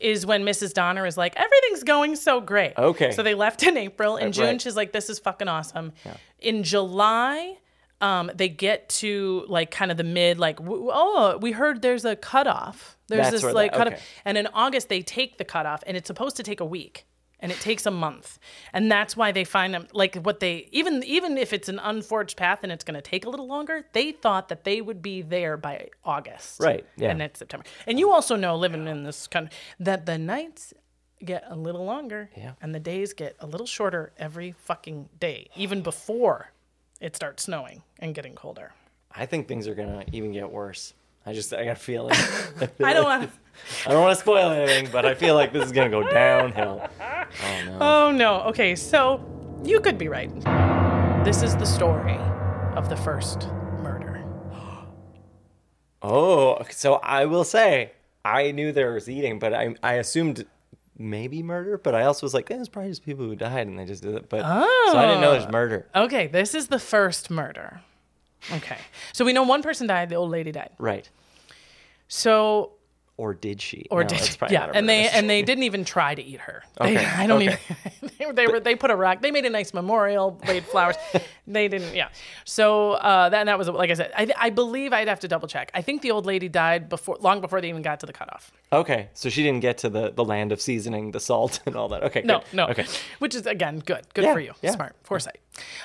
[0.00, 0.72] is when Mrs.
[0.72, 2.74] Donner is like, everything's going so great.
[2.78, 3.10] Okay.
[3.12, 4.16] So they left in April.
[4.16, 4.60] In Right, June, right.
[4.62, 5.92] she's like, this is fucking awesome.
[6.38, 7.56] In July.
[8.00, 12.04] Um, they get to like kind of the mid, like, w- oh, we heard there's
[12.04, 12.96] a cutoff.
[13.08, 14.00] There's That's this like that- cutoff.
[14.24, 17.07] And in August, they take the cutoff, and it's supposed to take a week.
[17.40, 18.40] And it takes a month,
[18.72, 22.36] and that's why they find them like what they even even if it's an unforged
[22.36, 23.86] path and it's going to take a little longer.
[23.92, 27.10] They thought that they would be there by August, Right, yeah.
[27.10, 27.64] And it's September.
[27.86, 30.74] And you also know, living in this country, that the nights
[31.24, 32.52] get a little longer, Yeah.
[32.60, 36.50] and the days get a little shorter every fucking day, even before
[37.00, 38.72] it starts snowing and getting colder.
[39.14, 40.92] I think things are gonna even get worse.
[41.28, 42.14] I just I got a feeling.
[42.82, 43.30] I don't want.
[43.86, 46.88] I don't want to spoil anything, but I feel like this is gonna go downhill.
[47.44, 47.78] Oh no.
[47.82, 48.40] Oh no.
[48.44, 49.22] Okay, so
[49.62, 50.32] you could be right.
[51.22, 52.16] This is the story
[52.74, 53.48] of the first
[53.82, 54.24] murder.
[56.00, 57.92] Oh, so I will say
[58.24, 60.46] I knew there was eating, but I I assumed
[60.96, 63.78] maybe murder, but I also was like, eh, it's probably just people who died and
[63.78, 64.30] they just did it.
[64.30, 65.86] But so I didn't know there's murder.
[65.94, 67.82] Okay, this is the first murder.
[68.52, 68.78] Okay.
[69.12, 70.70] So we know one person died, the old lady died.
[70.78, 71.08] Right.
[72.08, 72.72] So
[73.16, 73.86] Or did she?
[73.90, 74.36] or No, did she?
[74.50, 76.62] yeah, and they and they didn't even try to eat her.
[76.80, 77.58] They, Okay, I don't okay.
[78.00, 78.10] even.
[78.18, 79.20] they, they were they put a rock.
[79.22, 80.96] They made a nice memorial, laid flowers.
[81.46, 81.94] they didn't.
[81.94, 82.08] Yeah.
[82.44, 84.12] So uh, that and that was like I said.
[84.16, 85.70] I, I believe I'd have to double check.
[85.74, 88.52] I think the old lady died before, long before they even got to the cutoff.
[88.70, 91.88] Okay, so she didn't get to the the land of seasoning, the salt, and all
[91.88, 92.02] that.
[92.04, 92.20] Okay.
[92.22, 92.44] No, good.
[92.52, 92.66] no.
[92.68, 92.84] Okay.
[93.18, 94.04] Which is again good.
[94.12, 94.52] Good Yeah, for you.
[94.60, 94.72] yeah.
[94.72, 95.38] Smart foresight.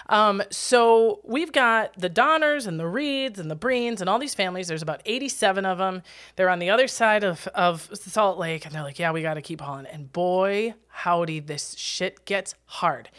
[0.09, 4.35] Um, so we've got the Donners and the Reeds and the Breens and all these
[4.35, 4.67] families.
[4.67, 6.03] There's about 87 of them.
[6.35, 9.35] They're on the other side of of Salt Lake, and they're like, yeah, we got
[9.35, 9.85] to keep hauling.
[9.85, 13.09] And boy, howdy, this shit gets hard.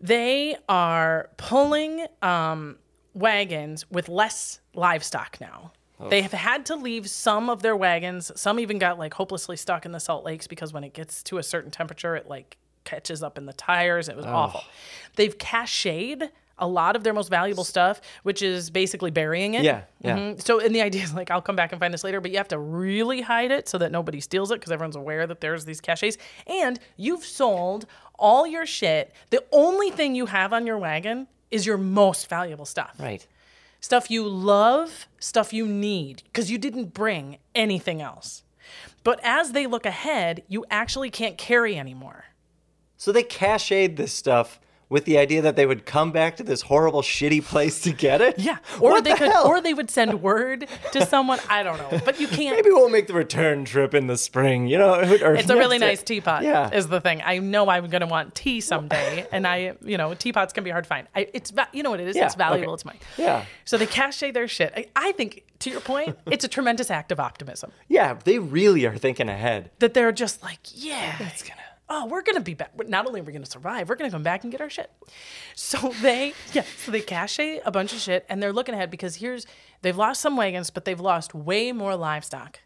[0.00, 2.78] They are pulling um,
[3.14, 5.72] wagons with less livestock now.
[6.08, 8.32] They have had to leave some of their wagons.
[8.34, 11.38] Some even got like hopelessly stuck in the salt lakes because when it gets to
[11.38, 14.08] a certain temperature, it like catches up in the tires.
[14.08, 14.62] It was awful.
[15.16, 15.86] They've cached
[16.62, 19.64] a lot of their most valuable stuff, which is basically burying it.
[19.64, 20.16] Yeah, yeah.
[20.18, 20.42] Mhm.
[20.42, 22.36] So, and the idea is like, I'll come back and find this later, but you
[22.36, 25.64] have to really hide it so that nobody steals it because everyone's aware that there's
[25.64, 26.18] these caches.
[26.46, 27.86] And you've sold
[28.18, 29.14] all your shit.
[29.30, 32.94] The only thing you have on your wagon is your most valuable stuff.
[32.98, 33.26] Right.
[33.80, 38.42] Stuff you love, stuff you need, because you didn't bring anything else.
[39.02, 42.26] But as they look ahead, you actually can't carry anymore.
[42.96, 44.60] So they cached this stuff
[44.90, 48.20] with the idea that they would come back to this horrible, shitty place to get
[48.20, 48.38] it.
[48.38, 48.58] Yeah.
[48.80, 49.46] Or What they the could hell?
[49.46, 51.38] or they would send word to someone.
[51.48, 52.00] I don't know.
[52.04, 54.66] But you can't Maybe we'll make the return trip in the spring.
[54.66, 56.42] You know, It's a really nice teapot.
[56.42, 56.70] Yeah.
[56.70, 57.22] is the thing.
[57.24, 60.84] I know I'm gonna want tea someday, and I, you know, teapots can be hard
[60.84, 61.06] to find.
[61.14, 62.16] I, it's you know what it is.
[62.16, 62.72] Yeah, it's valuable.
[62.72, 62.74] okay.
[62.74, 62.98] It's mine.
[63.16, 63.44] Yeah.
[63.64, 64.72] So they cache their shit.
[64.76, 68.86] I, I think, to your point, it's a tremendous act of optimism Yeah, they really
[68.86, 69.70] are thinking ahead.
[69.78, 71.59] that they're just like, yeah, it's gonna.
[71.92, 72.70] Oh, we're gonna be back.
[72.88, 74.90] Not only are we gonna survive, we're gonna come back and get our shit.
[75.56, 79.16] So they, yeah, so they cache a bunch of shit, and they're looking ahead because
[79.16, 79.44] here's
[79.82, 82.60] they've lost some wagons, but they've lost way more livestock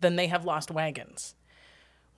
[0.00, 1.34] than they have lost wagons.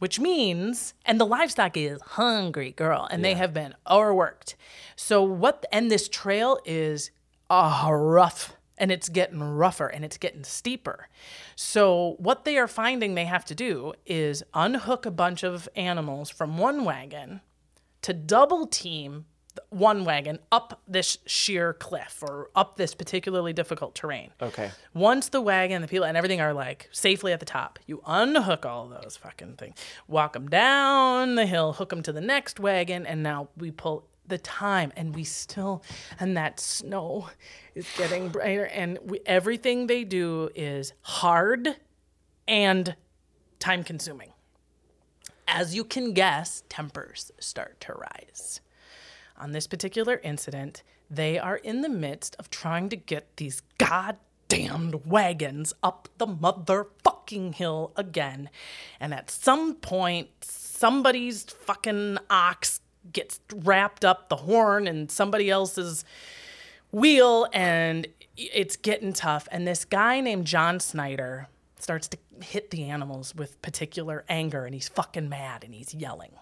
[0.00, 4.54] which means and the livestock is hungry girl and they have been overworked
[4.96, 7.10] so what and this trail is
[7.50, 11.08] uh, rough and it's getting rougher and it's getting steeper
[11.56, 16.30] so what they are finding they have to do is unhook a bunch of animals
[16.30, 17.40] from one wagon
[18.02, 19.26] to double team
[19.70, 24.70] one wagon up this sheer cliff or up this particularly difficult terrain Okay.
[24.94, 28.64] once the wagon, the people, and everything are like safely at the top, you unhook
[28.64, 29.74] all those fucking things,
[30.06, 34.06] walk them down the hill, hook them to the next wagon, and now we pull
[34.28, 35.82] the time, and we still,
[36.20, 37.28] and that snow
[37.74, 41.76] is getting brighter, and we, everything they do is hard
[42.46, 42.96] and
[43.58, 44.32] time consuming.
[45.46, 48.60] As you can guess, tempers start to rise
[49.38, 55.06] on this particular incident, they are in the midst of trying to get these goddamned
[55.06, 58.50] wagons up the motherfucking hill again.
[59.00, 62.80] And at some point, somebody's fucking ox
[63.12, 66.04] gets wrapped up the horn and somebody else's
[66.90, 68.06] wheel, and
[68.36, 69.48] it's getting tough.
[69.50, 71.48] And this guy named John Snyder
[71.78, 76.32] starts to hit the animals with particular anger, and he's fucking mad and he's yelling.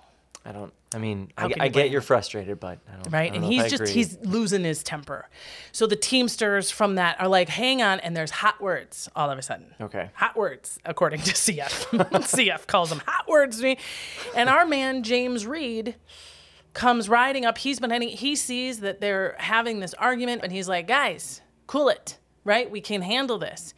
[0.47, 0.73] I don't.
[0.95, 3.13] I mean, How I, I get you're frustrated, but I don't.
[3.13, 3.33] I right?
[3.33, 5.29] don't And he's I just he's losing his temper.
[5.73, 9.39] So the Teamsters from that are like, hang on, and there's hot words all of
[9.39, 9.75] a sudden.
[9.81, 10.11] Okay.
[10.15, 11.89] Hot words, according to CF.
[11.91, 13.79] CF calls them hot words to me.
[14.37, 15.97] And our man James Reed
[16.77, 17.57] comes riding up.
[17.59, 22.19] He's been he sees that they're having this argument, and he's like, guys, cool it,
[22.45, 22.71] right?
[22.71, 23.75] We can handle this.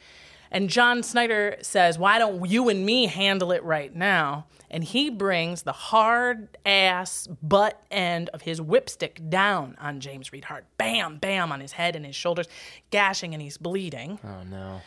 [0.51, 4.47] And John Snyder says, Why don't you and me handle it right now?
[4.71, 10.45] And he brings the hard ass butt end of his whipstick down on James Reed
[10.45, 10.65] hard.
[10.77, 12.49] Bam, bam on his head and his shoulders,
[12.91, 14.19] gashing and he's bleeding.
[14.25, 14.81] Oh no.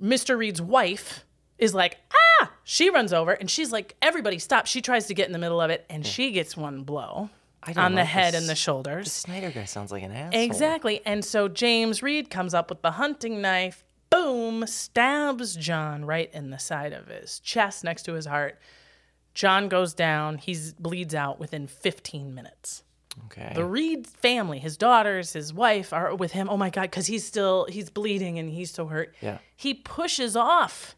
[0.00, 0.36] Mr.
[0.36, 1.24] Reed's wife
[1.58, 4.66] is like, ah, she runs over and she's like, everybody stop.
[4.66, 7.30] She tries to get in the middle of it and she gets one blow
[7.76, 8.40] on the head this.
[8.40, 9.04] and the shoulders.
[9.06, 10.40] The Snyder guy sounds like an asshole.
[10.40, 11.00] Exactly.
[11.06, 16.50] And so James Reed comes up with the hunting knife, boom, stabs John right in
[16.50, 18.58] the side of his chest next to his heart.
[19.34, 20.38] John goes down.
[20.38, 22.82] He bleeds out within 15 minutes.
[23.26, 23.52] Okay.
[23.54, 26.48] The Reed family, his daughters, his wife are with him.
[26.50, 29.14] Oh my God, because he's still, he's bleeding and he's so hurt.
[29.20, 29.38] Yeah.
[29.56, 30.96] He pushes off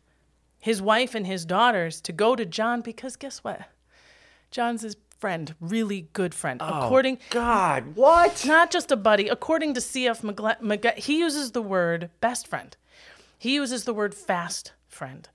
[0.67, 3.61] his wife and his daughters to go to John because guess what?
[4.51, 6.61] John's his friend, really good friend.
[6.61, 8.45] Oh, According God, what?
[8.45, 9.29] not just a buddy.
[9.29, 10.23] According to C.F.
[10.23, 12.77] McGle- McG- he uses the word best friend.
[13.39, 15.29] He uses the word fast friend.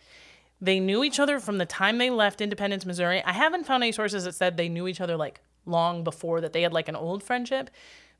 [0.59, 3.23] They knew each other from the time they left Independence, Missouri.
[3.23, 6.51] I haven't found any sources that said they knew each other like long before that
[6.51, 7.69] they had like an old friendship.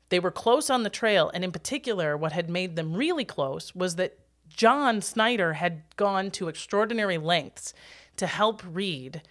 [0.08, 3.74] They were close on the trail, and in particular, what had made them really close
[3.74, 4.16] was that
[4.56, 7.74] John Snyder had gone to extraordinary lengths
[8.16, 9.22] to help Reed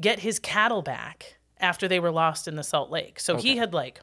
[0.00, 3.18] get his cattle back after they were lost in the Salt Lake.
[3.18, 4.00] So he had like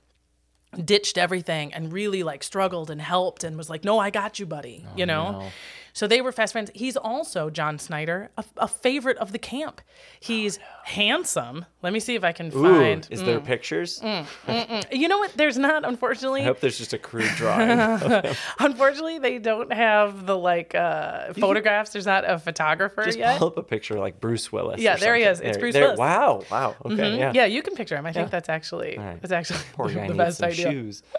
[0.84, 4.46] ditched everything and really like struggled and helped and was like, "No, I got you,
[4.46, 5.52] buddy." Oh, you know.
[5.94, 6.72] So they were fast friends.
[6.74, 9.80] He's also John Snyder, a, a favorite of the camp.
[10.20, 11.66] He's handsome.
[11.84, 13.08] Let me see if I can Ooh, find.
[13.12, 13.46] is there mm.
[13.46, 14.00] pictures?
[14.00, 15.34] Mm, mm, you know what?
[15.38, 16.42] There's not, unfortunately.
[16.42, 17.70] I hope there's just a crude drawing.
[18.60, 21.92] Unfortunately, they don't have the like uh, photographs.
[21.92, 23.38] There's not a photographer just yet.
[23.38, 24.82] pull up a picture like Bruce Willis.
[24.82, 25.32] Yeah, there he something.
[25.32, 25.40] is.
[25.42, 26.00] It's There- Bruce there- Willis.
[26.00, 26.76] Wow, wow.
[26.86, 27.20] Okay, mm-hmm.
[27.20, 27.32] yeah.
[27.36, 28.06] Yeah, you can picture him.
[28.08, 29.22] I think that's actually right.
[29.22, 30.72] that's actually Poor guy the best idea.
[30.72, 31.04] shoes.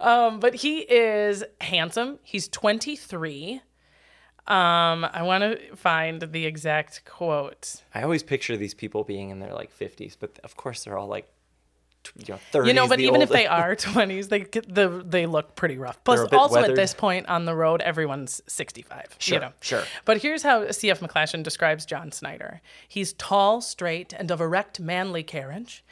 [0.00, 2.18] Um, but he is handsome.
[2.22, 3.60] He's 23.
[4.46, 7.82] Um, I want to find the exact quote.
[7.94, 11.06] I always picture these people being in their like 50s, but of course they're all
[11.06, 11.28] like,
[12.16, 12.66] you know, 30s.
[12.66, 16.02] You know, but even if they are 20s, they the they look pretty rough.
[16.02, 19.16] Plus, They're a bit also at this point on the road, everyone's 65.
[19.18, 19.52] Sure, you know.
[19.60, 19.84] sure.
[20.04, 21.00] But here's how C.F.
[21.00, 22.62] McGlashan describes John Snyder.
[22.88, 25.84] He's tall, straight, and of erect, manly carriage.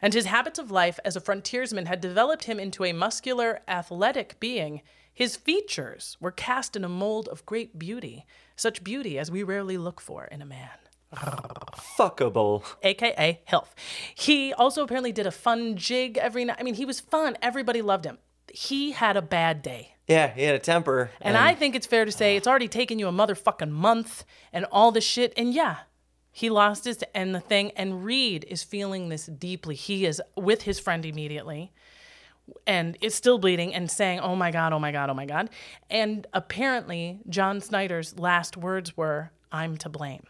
[0.00, 4.38] And his habits of life as a frontiersman had developed him into a muscular, athletic
[4.38, 4.82] being.
[5.16, 9.78] His features were cast in a mold of great beauty, such beauty as we rarely
[9.78, 10.78] look for in a man
[11.14, 12.64] fuckable.
[12.82, 13.68] aka Hilf.
[14.14, 16.56] He also apparently did a fun jig every night.
[16.58, 17.36] I mean, he was fun.
[17.42, 18.18] Everybody loved him.
[18.52, 19.94] He had a bad day.
[20.06, 21.10] Yeah, he had a temper.
[21.20, 24.64] And I think it's fair to say it's already taken you a motherfucking month and
[24.70, 25.32] all this shit.
[25.36, 25.78] And yeah,
[26.30, 27.72] he lost his end the thing.
[27.72, 29.74] And Reed is feeling this deeply.
[29.74, 31.72] He is with his friend immediately
[32.66, 35.50] and is still bleeding and saying, Oh my God, oh my God, oh my God.
[35.90, 40.24] And apparently, John Snyder's last words were, I'm to blame.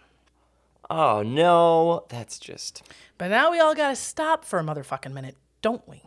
[0.88, 2.82] Oh no, that's just.
[3.18, 6.02] But now we all got to stop for a motherfucking minute, don't we?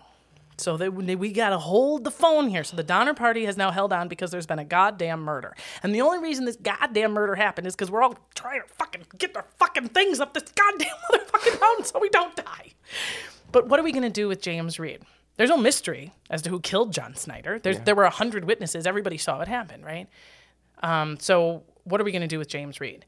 [0.57, 2.63] So that we we got to hold the phone here.
[2.63, 5.55] So the Donner Party has now held on because there's been a goddamn murder.
[5.83, 9.03] And the only reason this goddamn murder happened is because we're all trying to fucking
[9.17, 12.73] get our fucking things up this goddamn motherfucking mountain so we don't die.
[13.51, 15.01] But what are we going to do with James Reed?
[15.39, 17.59] There's no mystery as to who killed John Snyder.
[17.59, 18.85] There's, There were a hundred witnesses.
[18.85, 20.09] Everybody saw it happen, right?
[20.83, 23.05] Um, so what are we going to do with James Reed?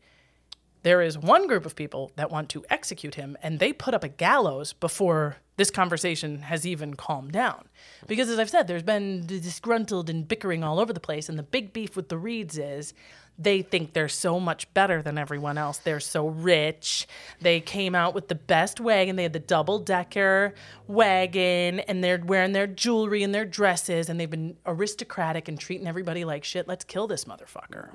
[0.83, 4.03] there is one group of people that want to execute him and they put up
[4.03, 7.67] a gallows before this conversation has even calmed down
[8.07, 11.43] because as i've said there's been disgruntled and bickering all over the place and the
[11.43, 12.93] big beef with the reeds is
[13.39, 17.07] they think they're so much better than everyone else they're so rich
[17.41, 20.53] they came out with the best wagon they had the double decker
[20.87, 25.87] wagon and they're wearing their jewelry and their dresses and they've been aristocratic and treating
[25.87, 27.89] everybody like shit let's kill this motherfucker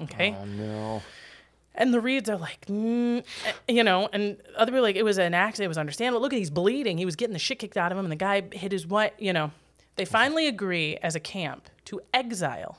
[0.00, 1.02] okay Oh, No.
[1.74, 3.24] and the Reeds are like, mm,
[3.68, 5.64] you know, and other people are like, it was an accident.
[5.66, 6.20] It was understandable.
[6.20, 6.98] Look at he's bleeding.
[6.98, 9.20] He was getting the shit kicked out of him, and the guy hit his what,
[9.20, 9.50] You know,
[9.96, 12.78] they finally agree as a camp to exile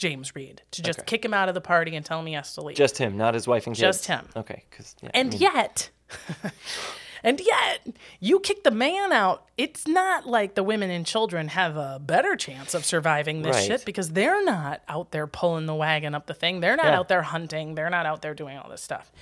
[0.00, 1.06] James Reed to just Okay.
[1.06, 2.76] kick him out of the party and tell him he has to leave.
[2.76, 3.80] Just him, not his wife and kids.
[3.82, 4.26] Just him.
[4.34, 5.90] Okay, because yeah, I and mean, yet,
[7.22, 7.86] and yet,
[8.18, 9.44] you kick the man out.
[9.58, 13.66] It's not like the women and children have a better chance of surviving this Right.
[13.66, 16.60] shit because they're not out there pulling the wagon up the thing.
[16.60, 16.98] They're not Yeah.
[16.98, 17.74] out there hunting.
[17.74, 19.12] They're not out there doing all this stuff.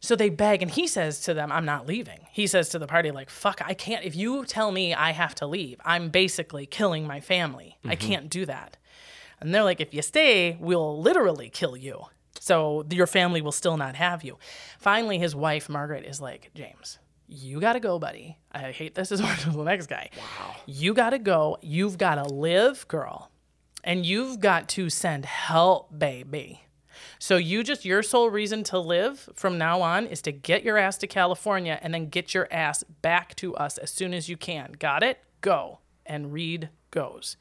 [0.00, 2.20] So they beg, and he says to them, I'm not leaving.
[2.30, 4.04] He says to the party, like, fuck, I can't.
[4.04, 7.76] If you tell me I have to leave, I'm basically killing my family.
[7.84, 8.08] I mm-hmm.
[8.08, 8.76] can't do that.
[9.40, 12.04] And they're like, if you stay, we'll literally kill you.
[12.40, 14.38] So your family will still not have you.
[14.78, 18.38] Finally, his wife, Margaret, is like, James, you got to go, buddy.
[18.52, 20.10] I hate this as much as the next guy.
[20.16, 20.56] Wow.
[20.66, 21.58] You got to go.
[21.60, 23.30] You've got to live, girl.
[23.84, 26.62] And you've got to send help, baby.
[27.18, 30.78] So you just your sole reason to live from now on is to get your
[30.78, 34.36] ass to California and then get your ass back to us as soon as you
[34.36, 34.74] can.
[34.78, 35.18] Got it?
[35.40, 35.80] Go.
[36.04, 37.36] And Reed goes.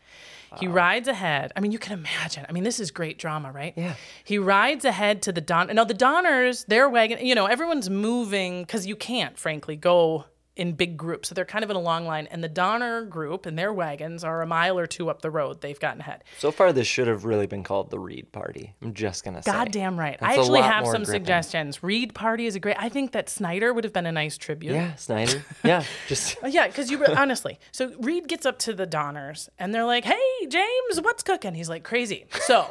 [0.59, 1.51] He rides ahead.
[1.55, 2.45] I mean, you can imagine.
[2.47, 3.73] I mean, this is great drama, right?
[3.75, 3.95] Yeah.
[4.23, 5.67] He rides ahead to the Don.
[5.67, 7.25] Now the Donners, their wagon.
[7.25, 10.25] You know, everyone's moving because you can't, frankly, go
[10.55, 11.29] in big groups.
[11.29, 12.27] So they're kind of in a long line.
[12.31, 15.61] And the Donner group and their wagons are a mile or two up the road.
[15.61, 16.23] They've gotten ahead.
[16.39, 18.73] So far, this should have really been called the Reed Party.
[18.81, 19.51] I'm just gonna say.
[19.51, 20.17] Goddamn right.
[20.19, 21.21] That's I actually have some gripping.
[21.21, 21.83] suggestions.
[21.83, 22.77] Reed Party is a great.
[22.79, 24.73] I think that Snyder would have been a nice tribute.
[24.73, 25.43] Yeah, Snyder.
[25.63, 27.59] Yeah, just Uh, Yeah, because you honestly.
[27.71, 31.69] So Reed gets up to the Donners and they're like, "Hey, James, what's cooking?" He's
[31.69, 32.67] like, "Crazy." So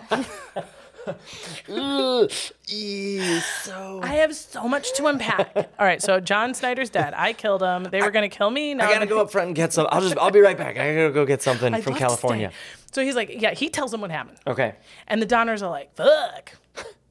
[2.66, 4.00] So.
[4.02, 5.54] I have so much to unpack.
[5.56, 7.14] All right, so John Snyder's dead.
[7.16, 7.84] I killed him.
[7.84, 8.74] They were gonna kill me.
[8.74, 9.86] Now I gotta I'm- go up front and get some.
[9.90, 10.16] I'll just.
[10.18, 10.76] I'll be right back.
[10.76, 12.06] I gotta go get something I'd from love to stay.
[12.08, 12.52] California.
[12.92, 14.38] So he's like, yeah, he tells them what happened.
[14.46, 14.74] Okay.
[15.08, 16.52] And the Donners are like, fuck.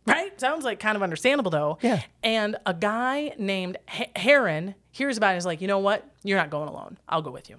[0.05, 0.37] Right?
[0.39, 1.77] Sounds like kind of understandable though.
[1.81, 2.01] Yeah.
[2.23, 5.31] And a guy named H- Herron hears about it.
[5.31, 6.05] and He's like, you know what?
[6.23, 6.97] You're not going alone.
[7.07, 7.57] I'll go with you.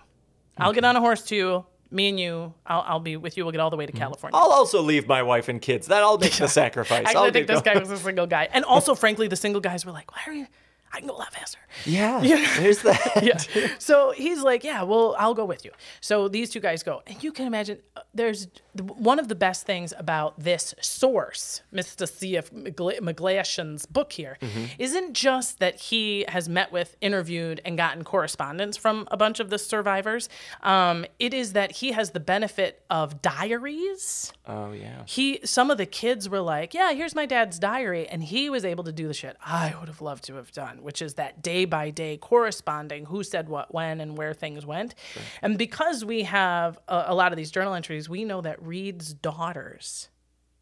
[0.58, 1.64] I'll get on a horse too.
[1.94, 3.44] Me and you, I'll, I'll be with you.
[3.44, 4.00] We'll get all the way to mm-hmm.
[4.00, 4.36] California.
[4.36, 5.86] I'll also leave my wife and kids.
[5.86, 7.06] That I'll make the sacrifice.
[7.06, 8.48] Actually, I'll I think this guy was a single guy.
[8.52, 10.46] And also, frankly, the single guys were like, why are you?
[10.94, 11.58] I can go a lot faster.
[11.84, 12.20] Yeah.
[12.58, 13.20] There's that.
[13.22, 13.38] yeah.
[13.78, 15.72] So he's like, yeah, well, I'll go with you.
[16.00, 19.34] So these two guys go, and you can imagine uh, there's the- one of the
[19.34, 22.08] best things about this source, Mr.
[22.08, 22.50] C.F.
[22.52, 24.38] McGla- McGlashan's book here,
[24.78, 29.50] not just that he has met with, interviewed, and gotten correspondence from a bunch of
[29.50, 30.28] the survivors.
[30.62, 35.02] Um, it is that he has the benefit of diaries Oh yeah.
[35.06, 38.64] he some of the kids were like yeah here's my dad's diary and he was
[38.64, 41.42] able to do the shit i would have loved to have done which is that
[41.42, 44.94] day by day corresponding who said what when and where things went.
[45.42, 49.12] And because we have a, a lot of these journal entries we know that reed's
[49.12, 50.08] daughters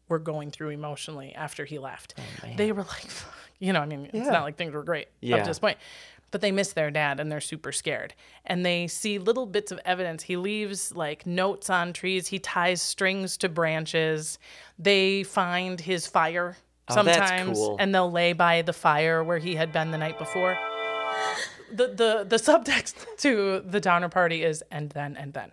[0.07, 2.15] were going through emotionally after he left.
[2.17, 3.09] Oh, they were like
[3.59, 5.77] you know i mean it's not like things were great up to this point
[6.33, 8.15] but they miss their dad and they're super scared.
[8.43, 10.23] And they see little bits of evidence.
[10.23, 14.39] He leaves like notes on trees, he ties strings to branches.
[14.79, 16.57] They find his fire
[16.89, 17.77] Oh, sometimes cool.
[17.79, 20.57] and they'll lay by the fire where he had been the night before.
[21.71, 25.51] The, the the subtext to the Donner Party is and then and then.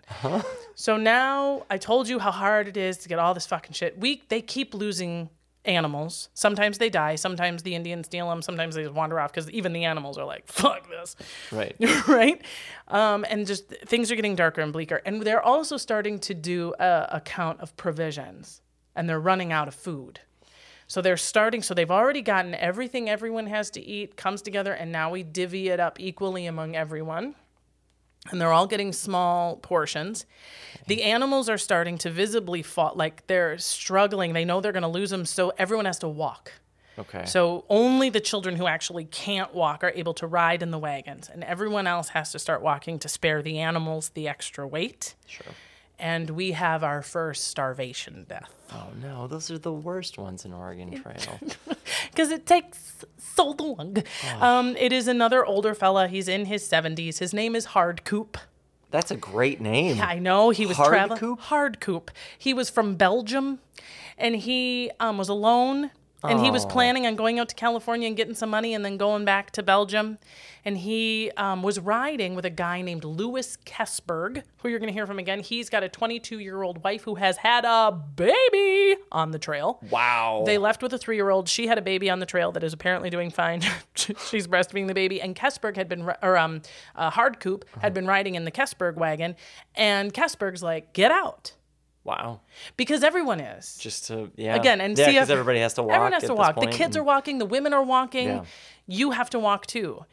[0.75, 3.99] So now I told you how hard it is to get all this fucking shit.
[3.99, 5.31] We they keep losing
[5.65, 6.31] animals.
[6.35, 7.15] Sometimes they die.
[7.17, 8.43] Sometimes the Indians steal them.
[8.43, 11.17] Sometimes they just wander off because even the animals are like, "Fuck this."
[11.53, 11.77] Right.
[12.09, 12.43] right?
[12.89, 15.01] Um, and just things are getting darker and bleaker.
[15.05, 18.63] And they're also starting to do a, a count of provisions,
[18.97, 20.21] and they're running out of food.
[20.91, 21.63] So they're starting.
[21.63, 25.69] So they've already gotten everything everyone has to eat comes together, and now we divvy
[25.69, 27.37] it up equally among everyone.
[28.29, 30.27] And they're all getting small portions.
[30.89, 34.33] The animals are starting to visibly fall, like they're struggling.
[34.33, 36.55] They know they're going to lose them, so everyone has to walk.
[36.99, 37.25] Okay.
[37.25, 41.31] So only the children who actually can't walk are able to ride in the wagons,
[41.33, 45.15] and everyone else has to start walking to spare the animals the extra weight.
[45.29, 45.55] Sure.
[46.01, 50.53] And we have our first starvation death Oh no, those are the worst ones in
[50.53, 51.41] Oregon Trail.
[52.11, 53.97] because it takes so long.
[54.41, 56.07] Um, it is another older fella.
[56.07, 57.19] He's in his 70s.
[57.19, 58.39] His name is Hard Coop.
[58.91, 60.01] That's a great name.
[60.01, 61.19] I know he was Hard traveling.
[61.19, 61.41] Coop?
[61.41, 62.11] Hard Coop.
[62.39, 63.61] He was from Belgium,
[64.19, 65.91] and he um, was alone.
[66.23, 68.97] And he was planning on going out to California and getting some money, and then
[68.97, 70.19] going back to Belgium.
[70.65, 74.93] And he um, was riding with a guy named Louis Kessberg, who you're going to
[74.93, 75.41] hear from again.
[75.41, 79.81] He's got a 22 year old wife who has had a baby on the trail.
[79.91, 80.43] Wow.
[80.45, 81.49] They left with a three year old.
[81.49, 83.63] She had a baby on the trail that is apparently doing fine.
[83.95, 85.21] She's breastfeeding the baby.
[85.23, 86.61] And Kessberg had been, or um,
[86.95, 89.37] uh, Hardcoop had been riding in the Kessberg wagon.
[89.75, 91.55] And Kessberg's like, get out.
[92.05, 92.41] Wow.
[92.77, 93.77] Because everyone is.
[93.77, 94.57] Just to yeah.
[94.57, 95.95] Again, and yeah, see because everybody has to walk.
[95.95, 96.61] Everyone has to walk.
[96.61, 97.39] The kids are walking.
[97.39, 98.29] The women are walking.
[98.29, 98.45] Yeah.
[98.87, 100.05] You have to walk too.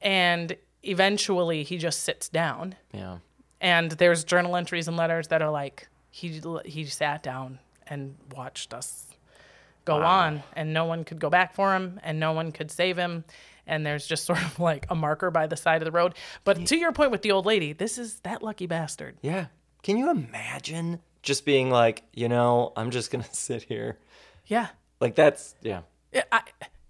[0.00, 2.76] And eventually, he just sits down.
[2.92, 3.18] Yeah.
[3.60, 8.74] And there's journal entries and letters that are like he he sat down and watched
[8.74, 9.06] us
[9.84, 12.96] go on, and no one could go back for him, and no one could save
[12.96, 13.24] him.
[13.66, 16.14] And there's just sort of like a marker by the side of the road.
[16.44, 19.16] But to your point with the old lady, this is that lucky bastard.
[19.22, 19.46] Yeah.
[19.86, 23.98] Can you imagine just being like, you know, I'm just gonna sit here.
[24.46, 24.66] Yeah.
[25.00, 25.82] Like that's yeah.
[26.12, 26.40] Yeah, I,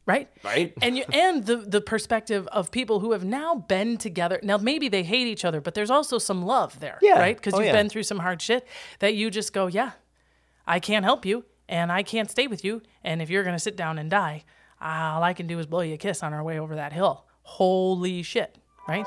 [0.06, 0.30] right?
[0.42, 0.72] Right.
[0.80, 4.40] And you and the the perspective of people who have now been together.
[4.42, 7.18] Now maybe they hate each other, but there's also some love there, Yeah.
[7.18, 7.36] right?
[7.36, 7.72] Because Oh, you've yeah.
[7.72, 8.66] been through some hard shit
[9.00, 9.90] that you just go, yeah,
[10.66, 13.76] I can't help you, and I can't stay with you, and if you're gonna sit
[13.76, 14.44] down and die,
[14.80, 17.26] all I can do is blow you a kiss on our way over that hill.
[17.42, 18.56] Holy shit,
[18.88, 19.06] right?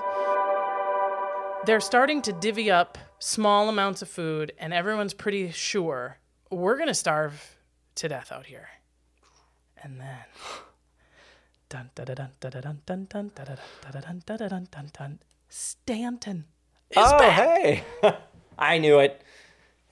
[1.65, 6.17] They're starting to divvy up small amounts of food, and everyone's pretty sure
[6.49, 7.57] we're gonna starve
[7.95, 8.69] to death out here.
[9.81, 10.25] And then
[11.69, 13.59] dun dun dun dun dun dun dun dun dun
[13.91, 16.45] dun dun dun dun dun Stanton
[16.89, 17.33] is oh back.
[17.39, 17.83] hey.
[18.57, 19.21] I knew it.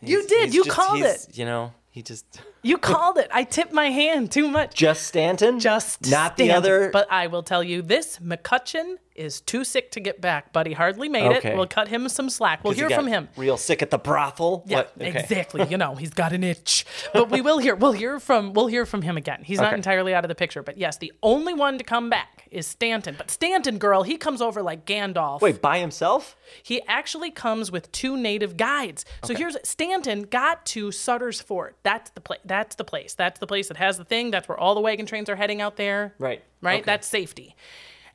[0.02, 0.54] You did.
[0.54, 1.28] You just- called it.
[1.34, 3.30] You know, he just You called it.
[3.32, 4.76] I tipped my hand too much.
[4.76, 5.60] just Stanton.
[5.60, 6.90] Just not the other.
[6.92, 10.74] But I will tell you this: McCutcheon is too sick to get back, but he
[10.74, 11.50] hardly made Okay.
[11.54, 11.56] it.
[11.56, 12.64] We'll cut him some slack.
[12.64, 13.30] We'll he hear got from him.
[13.36, 14.64] Real sick at the brothel.
[14.68, 14.94] Yeah, What?
[15.02, 15.20] Okay.
[15.20, 15.66] exactly.
[15.68, 16.86] You know, he's got an itch.
[17.14, 19.42] But we will hear we'll hear from we'll hear from him again.
[19.44, 20.62] He's not entirely out of the picture.
[20.62, 23.16] But yes, the only one to come back is Stanton.
[23.18, 25.42] But Stanton, girl, he comes over like Gandalf.
[25.42, 26.36] Wait, by himself?
[26.64, 29.04] He actually comes with two native guides.
[29.24, 31.76] So here's Stanton got to Sutter's Fort.
[31.84, 32.40] That's the place.
[32.46, 33.14] That's that's the place.
[33.14, 34.32] That's the place that has the thing.
[34.32, 36.16] That's where all the wagon trains are heading out there.
[36.18, 36.44] Right.
[36.62, 36.80] Right?
[36.82, 36.86] Okay.
[36.86, 37.56] That's safety.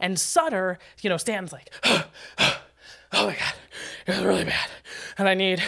[0.01, 2.07] And Sutter, you know, stands like, oh
[3.12, 3.55] my God,
[4.07, 4.68] it was really bad.
[5.16, 5.62] And I need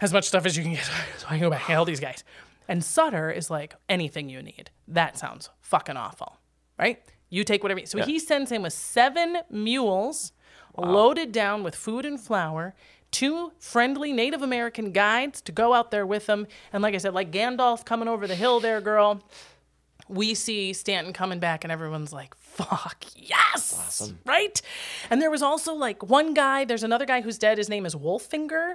[0.00, 0.84] as much stuff as you can get
[1.18, 2.24] so I can go back and help these guys.
[2.66, 4.70] And Sutter is like, anything you need.
[4.88, 6.38] That sounds fucking awful.
[6.76, 7.00] Right?
[7.30, 7.80] You take whatever.
[7.80, 10.32] You, So he sends him with seven mules
[10.76, 12.74] loaded down with food and flour,
[13.10, 16.46] two friendly Native American guides to go out there with them.
[16.72, 19.22] And like I said, like Gandalf coming over the hill there, girl
[20.08, 24.12] we see Stanton coming back, and everyone's like, fuck, yes!
[24.24, 24.60] Right?
[25.10, 27.58] And there was also like one guy, there's another guy who's dead.
[27.58, 28.74] His name is Wolfinger.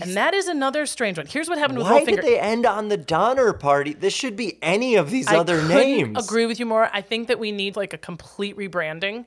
[0.00, 1.26] and that is another strange one.
[1.26, 3.92] Here's what happened with Why did they end on the Donner Party?
[3.94, 6.22] This should be any of these I other names.
[6.24, 6.90] Agree with you more.
[6.92, 9.24] I think that we need like a complete rebranding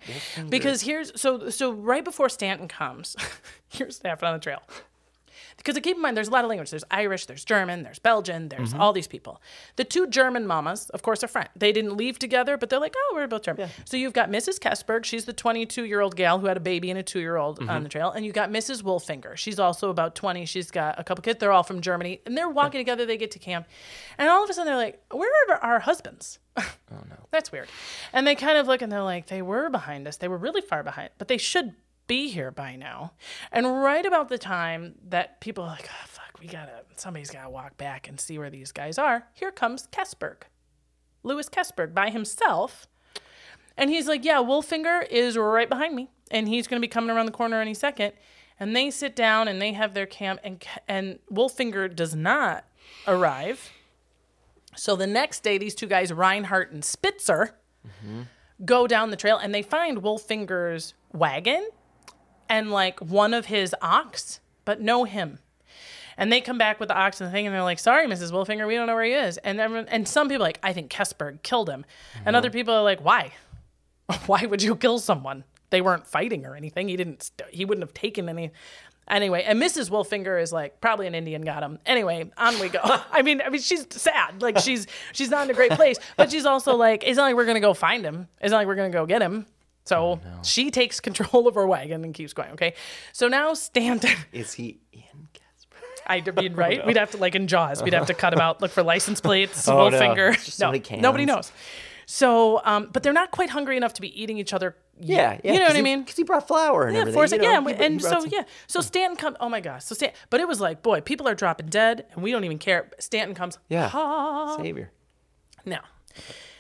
[0.50, 3.16] because here's so so right before Stanton comes,
[3.70, 4.62] here's what happened on the trail.
[5.58, 6.70] Because keep in mind, there's a lot of language.
[6.70, 8.82] There's Irish, there's German, there's Belgian, there's Mm-hmm.
[8.82, 9.42] all these people.
[9.78, 11.50] The two German mamas, of course, are friends.
[11.56, 13.70] They didn't leave together, but they're like, oh, we're both German.
[13.86, 14.60] So you've got Mrs.
[14.60, 15.06] Kessberg.
[15.06, 17.60] She's the 22 year old gal who had a baby and a two year old
[17.60, 17.70] Mm-hmm.
[17.70, 18.12] on the trail.
[18.12, 18.84] And you've got Mrs.
[18.84, 19.36] Wolfinger.
[19.38, 20.46] She's also about 20.
[20.46, 21.40] She's got a couple kids.
[21.40, 22.22] They're all from Germany.
[22.26, 23.06] And they're walking together.
[23.06, 23.66] They get to camp.
[24.18, 26.40] And all of a sudden, they're like, where are our husbands?
[26.92, 27.16] Oh, no.
[27.32, 27.68] That's weird.
[28.14, 30.16] And they kind of look and they're like, they were behind us.
[30.18, 31.74] They were really far behind, but they should
[32.08, 33.14] be here by now.
[33.52, 37.50] And right about the time that people are like, oh, fuck, we gotta, somebody's gotta
[37.50, 40.44] walk back and see where these guys are, here comes Kessberg.
[41.24, 42.88] Louis Kessberg by himself.
[43.78, 46.10] And he's like, yeah, Wolfinger is right behind me.
[46.32, 48.14] And he's to be coming around the corner any second.
[48.60, 50.40] And they sit down and they have their camp.
[50.44, 52.64] And, and Wolfinger does not
[53.08, 53.72] arrive.
[54.76, 58.24] So the next day, these two guys, Reinhardt and Spitzer, mm-hmm.
[58.64, 61.70] go down the trail and they find Wolfinger's wagon
[62.50, 65.40] and like one of his ox, but no him.
[66.18, 68.32] And they come back with the ox and the thing, and they're like, "Sorry, Mrs.
[68.32, 70.72] Wolfinger, we don't know where he is." And everyone, and some people are like, "I
[70.72, 71.86] think Kessberg killed him,"
[72.26, 72.54] and other uh-huh.
[72.54, 73.32] people are like, "Why?
[74.26, 75.44] Why would you kill someone?
[75.72, 76.88] They weren't fighting or anything.
[76.88, 77.32] He didn't.
[77.50, 78.52] He wouldn't have taken any."
[79.08, 79.92] Anyway, and Mrs.
[79.92, 81.78] Wolfinger is like probably an Indian got him.
[81.86, 82.80] Anyway, on we go.
[83.12, 84.42] I mean, I mean, she's sad.
[84.42, 87.36] Like she's she's not in a great place, but she's also like, it's not like
[87.36, 88.28] we're gonna go find him.
[88.42, 89.46] It's not like we're gonna go get him.
[89.86, 92.52] So she takes control of her wagon and keeps going.
[92.52, 92.74] Okay,
[93.14, 94.18] so now Stanton.
[94.34, 95.02] Is he in
[95.34, 95.78] Casper?
[96.08, 96.86] I mean, right?
[96.86, 97.82] We'd have to like in Jaws.
[97.84, 99.98] We'd have to cut him out, look for license plates, Oh, no.
[100.00, 100.34] Wolfinger.
[100.34, 101.52] Just so no, many nobody knows.
[102.08, 104.76] So, um, but they're not quite hungry enough to be eating each other.
[105.00, 105.54] Yeah, yeah.
[105.54, 106.02] you know what I mean?
[106.02, 107.18] Because he brought flour and Yeah, everything.
[107.18, 109.38] force you know, yeah, and, he and so some- yeah, so Stanton comes.
[109.40, 112.24] Oh my gosh, so Stan, but it was like, boy, people are dropping dead, and
[112.24, 112.90] we don't even care.
[113.00, 113.58] Stanton comes.
[113.70, 113.90] Yeah.
[113.90, 114.92] "Ha." Savior.
[115.66, 115.82] Now,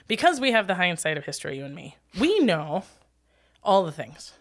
[0.07, 2.83] because we have the hindsight of history, you and me, we know
[3.65, 4.33] all the things.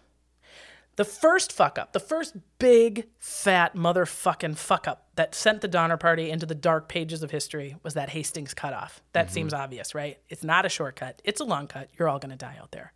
[0.95, 5.97] The first fuck up, the first big fat motherfucking fuck up that sent the Donner
[5.97, 9.01] Party into the dark pages of history was that Hastings cutoff.
[9.11, 9.33] That mm-hmm.
[9.33, 10.19] seems obvious, right?
[10.29, 11.89] It's not a shortcut, it's a long cut.
[11.97, 12.93] You're all going to die out there.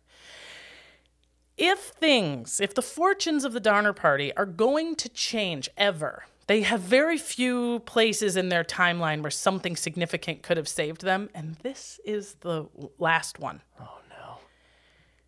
[1.58, 6.62] If things, if the fortunes of the Donner Party are going to change ever, they
[6.62, 11.56] have very few places in their timeline where something significant could have saved them, and
[11.56, 12.66] this is the
[12.98, 13.60] last one.
[13.78, 13.99] Oh,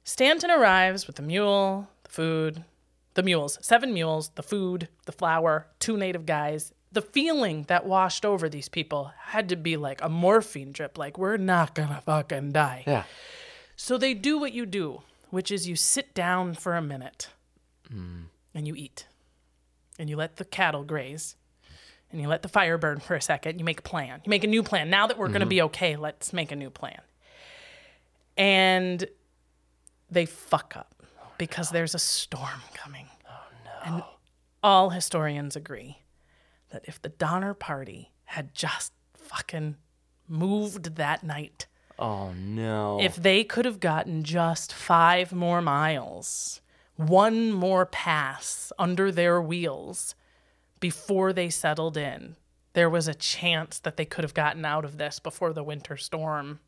[0.05, 2.65] Stanton arrives with the mule, the food,
[3.15, 6.73] the mules, seven mules, the food, the flour, two native guys.
[6.91, 11.17] The feeling that washed over these people had to be like a morphine drip, like,
[11.17, 12.85] we're not gonna fucking die.
[12.87, 13.05] Yeah.
[13.77, 17.29] So they do what you do, which is you sit down for a minute
[17.91, 18.25] hmm.
[18.55, 19.07] and you eat.
[19.99, 21.37] And you let the cattle graze.
[22.11, 23.59] And you let the fire burn for a second.
[23.59, 24.21] You make a plan.
[24.25, 24.91] You make a new plan.
[24.91, 25.49] Now that we're going to mm-hmm.
[25.49, 27.01] be okay, let's make a new plan.
[28.37, 29.07] And
[30.13, 31.03] they fuck up
[31.39, 33.07] because there's a storm coming.
[33.29, 33.71] Oh, no.
[33.95, 34.05] And
[34.63, 35.99] all historians agree
[36.71, 39.77] that if the Donner Party had just fucking
[40.29, 41.67] moved that night,
[41.99, 43.01] Oh no.
[43.01, 46.61] if they could have gotten just five more miles,
[46.97, 50.15] one more pass under their wheels
[50.81, 52.37] before they settled in,
[52.73, 55.97] there was a chance that they could have gotten out of this before the winter
[55.97, 56.61] storm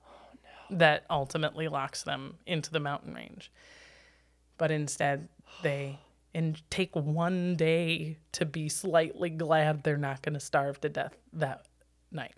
[0.71, 3.53] that ultimately locks them into the mountain range.
[4.59, 5.29] But instead,
[5.63, 5.99] they
[6.35, 11.17] and take one day to be slightly glad they're not going to starve to death
[11.33, 11.67] that
[12.11, 12.35] night.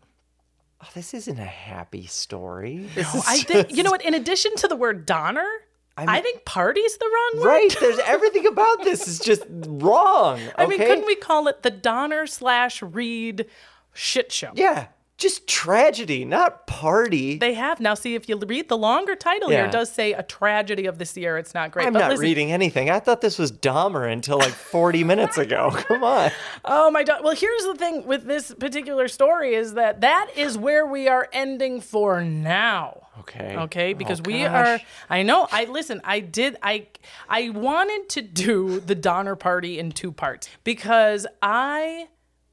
[0.83, 2.89] Oh, this isn't a happy story.
[2.95, 4.05] This No, I think you know what.
[4.05, 5.49] In addition to the word Donner,
[5.97, 7.49] I, mean- think party's the wrong word.
[7.49, 7.77] Right.
[7.81, 10.39] There's everything about this is just wrong.
[10.41, 10.53] Okay?
[10.59, 13.47] I mean, couldn't we call it the Donner slash Reed
[13.95, 14.53] shit show?
[14.55, 14.89] Yeah.
[15.19, 17.39] Just tragedy, not party.
[17.39, 17.95] They have now.
[17.95, 19.67] See, if you read the longer title here, Yeah.
[19.67, 21.41] it does say a tragedy of the Sierra.
[21.41, 21.87] It's not great.
[21.87, 22.91] I'm but not listen, reading anything.
[22.91, 25.71] I thought this was Dahmer until like 40 minutes ago.
[25.73, 26.31] Come on.
[26.67, 27.25] Oh my god.
[27.25, 31.29] Well, here's the thing with this particular story is that that is where we are
[31.33, 33.03] ending for now.
[33.21, 33.57] Okay.
[33.57, 36.89] Okay, oh, because Oh, we are I know, I listen, I did I
[37.29, 42.09] I wanted to do the Donner party in two parts because I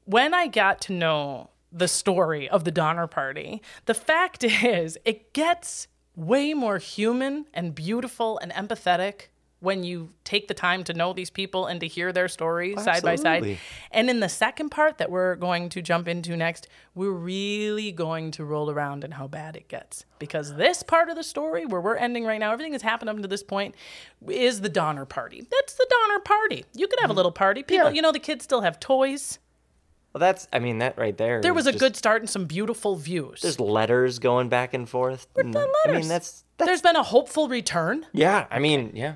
[0.06, 5.32] when I got to know the story of the Donner party, the fact is it
[5.32, 9.28] gets way more human and beautiful and empathetic
[9.64, 13.02] when you take the time to know these people and to hear their stories side
[13.02, 13.38] by side.
[13.38, 13.58] Absolutely.
[13.90, 18.30] And in the second part that we're going to jump into next, we're really going
[18.32, 20.04] to roll around in how bad it gets.
[20.18, 23.16] Because this part of the story where we're ending right now, everything that's happened up
[23.16, 23.74] to this point
[24.28, 25.46] is the Donner party.
[25.50, 26.66] That's the Donner party.
[26.74, 27.16] You can have a mm.
[27.16, 27.62] little party.
[27.62, 27.86] People.
[27.86, 27.94] Yeah.
[27.94, 29.38] you know, the kids still have toys.
[30.14, 31.40] Well, that's, I mean, that right there.
[31.40, 33.40] There was a just- good start and some beautiful views.
[33.42, 35.26] There's letters going back and forth.
[35.34, 38.06] The and- I mean, that's, that's There's been a hopeful return.
[38.12, 38.46] yeah.
[38.50, 39.14] I mean, yeah.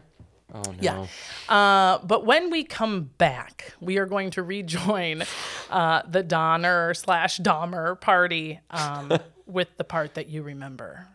[0.52, 0.76] Oh no.
[0.80, 1.06] Yeah.
[1.54, 5.22] Uh, but when we come back, we are going to rejoin
[5.70, 9.12] uh, the Donner slash Dahmer party um,
[9.46, 11.06] with the part that you remember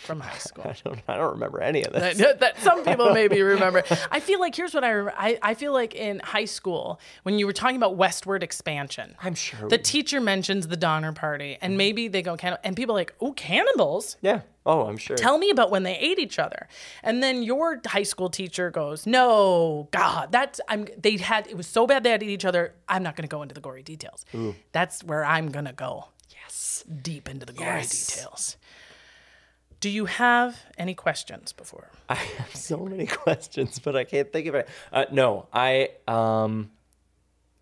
[0.00, 0.64] from high school.
[0.66, 2.18] I don't, I don't remember any of this.
[2.18, 3.82] that, that some people maybe remember.
[4.10, 5.14] I feel like here's what I remember.
[5.18, 9.14] I, I feel like in high school when you were talking about westward expansion.
[9.22, 9.68] I'm sure.
[9.68, 11.78] The teacher mentions the Donner Party, and mm-hmm.
[11.78, 14.16] maybe they go cannibal, and people are like, "Oh, cannibals!
[14.20, 14.40] yeah.
[14.66, 15.16] Oh, I'm sure.
[15.16, 16.68] Tell me about when they ate each other."
[17.02, 21.66] And then your high school teacher goes, "No, God, that's I'm." They had it was
[21.66, 22.74] so bad they had to eat each other.
[22.88, 24.24] I'm not going to go into the gory details.
[24.72, 26.06] That's where I'm going to go.
[26.30, 28.06] Yes, deep into the gory Yes.
[28.06, 28.56] details.
[29.80, 31.88] Do you have any questions before?
[32.08, 34.68] I have so many questions, but I can't think of it.
[34.92, 36.70] Uh, no, I um,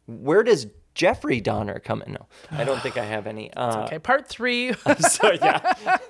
[0.07, 0.67] where does
[0.99, 2.13] Jeffrey Donner coming.
[2.13, 3.51] No, I don't think I have any.
[3.57, 4.73] Uh, Okay, part three.
[4.99, 5.59] so yeah,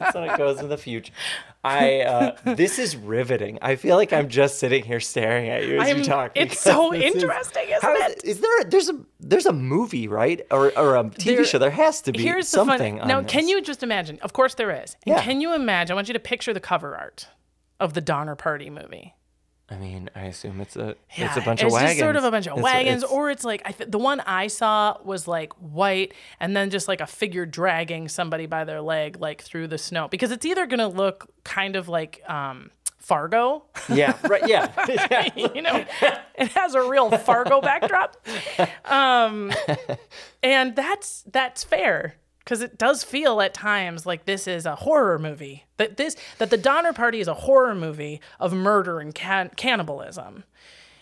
[0.00, 1.12] that's how it goes in the future.
[1.62, 3.58] I uh, this is riveting.
[3.60, 6.32] I feel like I'm just sitting here staring at you as I'm- you talk.
[6.34, 8.24] it's so this is- interesting, isn't it?
[8.24, 11.58] Is there a, there's a there's a movie right or or a TV There- show?
[11.58, 12.96] There has to be Here's something.
[12.96, 13.22] the on fun.
[13.22, 14.18] Now, can you just imagine?
[14.22, 14.96] Of course, there is.
[15.06, 15.22] And Yeah.
[15.22, 15.92] can you imagine?
[15.92, 17.28] I want you to picture the cover art
[17.78, 19.14] of the Donner Party movie.
[19.70, 21.90] I mean, I assume it's a Yeah, it's a bunch of it's wagons.
[21.92, 23.98] just sort of a bunch of It's- wagons, it's- or it's like I th- the
[23.98, 28.64] one I saw was like white, and then just like a figure dragging somebody by
[28.64, 32.70] their leg like through the snow, because it's either gonna look kind of like um,
[32.98, 34.70] Fargo, yeah, right, yeah.
[35.10, 35.28] yeah.
[35.54, 35.84] you know,
[36.34, 38.16] it has a real Fargo backdrop,
[38.86, 39.52] um,
[40.42, 42.14] and that's that's fair
[42.48, 45.66] because it does feel at times like this is a horror movie.
[45.76, 50.44] That this that the Donner Party is a horror movie of murder and can- cannibalism,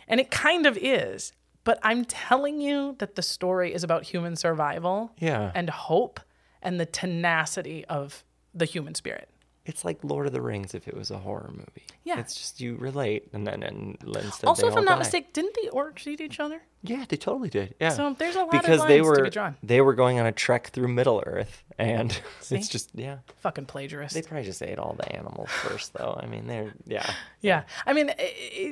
[0.09, 1.33] and it kind of is.
[1.63, 5.53] But I'm telling you that the story is about human survival, Yeah.
[5.55, 6.19] and hope,
[6.63, 9.29] and the tenacity of the human spirit.
[9.67, 11.87] It's like Lord of the Rings if it was a horror movie.
[12.05, 12.21] Yeah.
[12.21, 15.71] It's just you relate and then and instead Also, if I'm not mistaken, didn't the
[15.73, 16.63] orcs eat each other?
[16.83, 17.75] Yeah, they totally did.
[17.81, 17.89] Yeah.
[17.89, 19.57] So there's a lot of because they lines to were be drawn.
[19.65, 22.17] they were going on a trek through Middle Earth and
[22.51, 23.19] it's just yeah.
[23.41, 24.15] Fucking plagiarist.
[24.15, 26.19] They probably just ate all the animals first though.
[26.23, 27.09] I mean, they're yeah.
[27.43, 28.11] Yeah, I mean,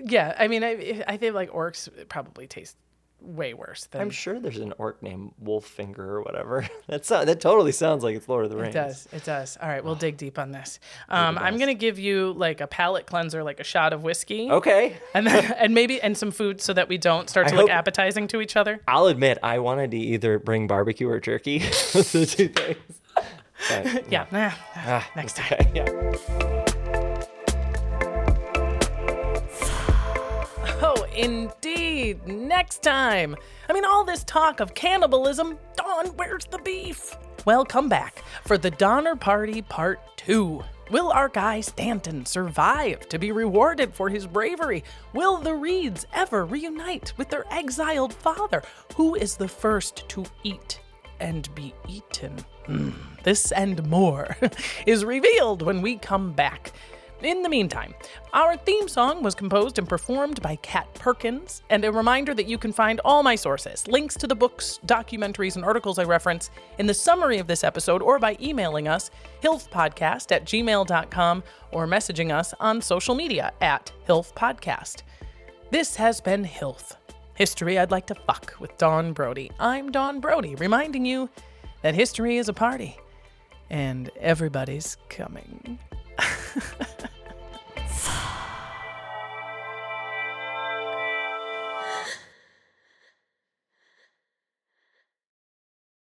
[0.07, 2.77] yeah, I mean, I, I think like orcs probably taste
[3.25, 6.67] way worse than I'm sure there's an orc named Wolffinger or whatever.
[6.87, 8.75] That's not, that totally sounds like it's Lord of the Rings.
[8.75, 9.09] it does.
[9.13, 9.59] It does.
[9.61, 10.79] All right, we'll dig deep on this.
[11.09, 14.97] Um, I'm gonna give you like a palate cleanser, like a shot of whiskey, Okay.
[15.15, 17.71] and then and maybe and some food so that we don't start to I look
[17.71, 18.81] appetizing to each other.
[18.87, 21.21] I'll admit I wanted to either bring barbecue or.
[21.25, 22.77] Those are the two things.
[23.69, 25.59] But, Yeah, nah, ah, next time.
[25.61, 26.54] okay, Yeah.
[31.25, 32.27] Indeed.
[32.27, 33.35] Next time.
[33.69, 35.59] I mean, all this talk of cannibalism.
[35.77, 37.17] Don, where's the beef?
[37.45, 40.63] Well, come back for the Donner Party Part 2.
[40.91, 44.85] Will our guy Stanton survive to be rewarded for his bravery?
[45.15, 48.63] Will the Reeds ever reunite with their exiled father?
[48.97, 50.81] Who is the first to eat
[51.21, 52.37] and be eaten?
[52.67, 52.91] Hmm,
[53.23, 54.37] This and more
[54.87, 56.73] is revealed when we come back.
[57.25, 57.95] In the meantime,
[58.35, 62.59] our theme song was composed and performed by Kat Perkins, and a reminder that you
[62.59, 66.87] can find all my sources, links to the books, documentaries, and articles I reference in
[66.87, 69.11] the summary of this episode or by emailing us,
[69.43, 75.01] hilfpodcast at gmail.com, or messaging us on social media at hilfpodcast.
[75.71, 76.93] This has been HILF,
[77.37, 79.51] History I'd Like to Fuck with Dawn Brody.
[79.59, 81.31] I'm Dawn Brody, reminding you
[81.81, 82.99] that history is a party,
[83.71, 85.79] and everybody's coming.
[88.07, 88.44] Life.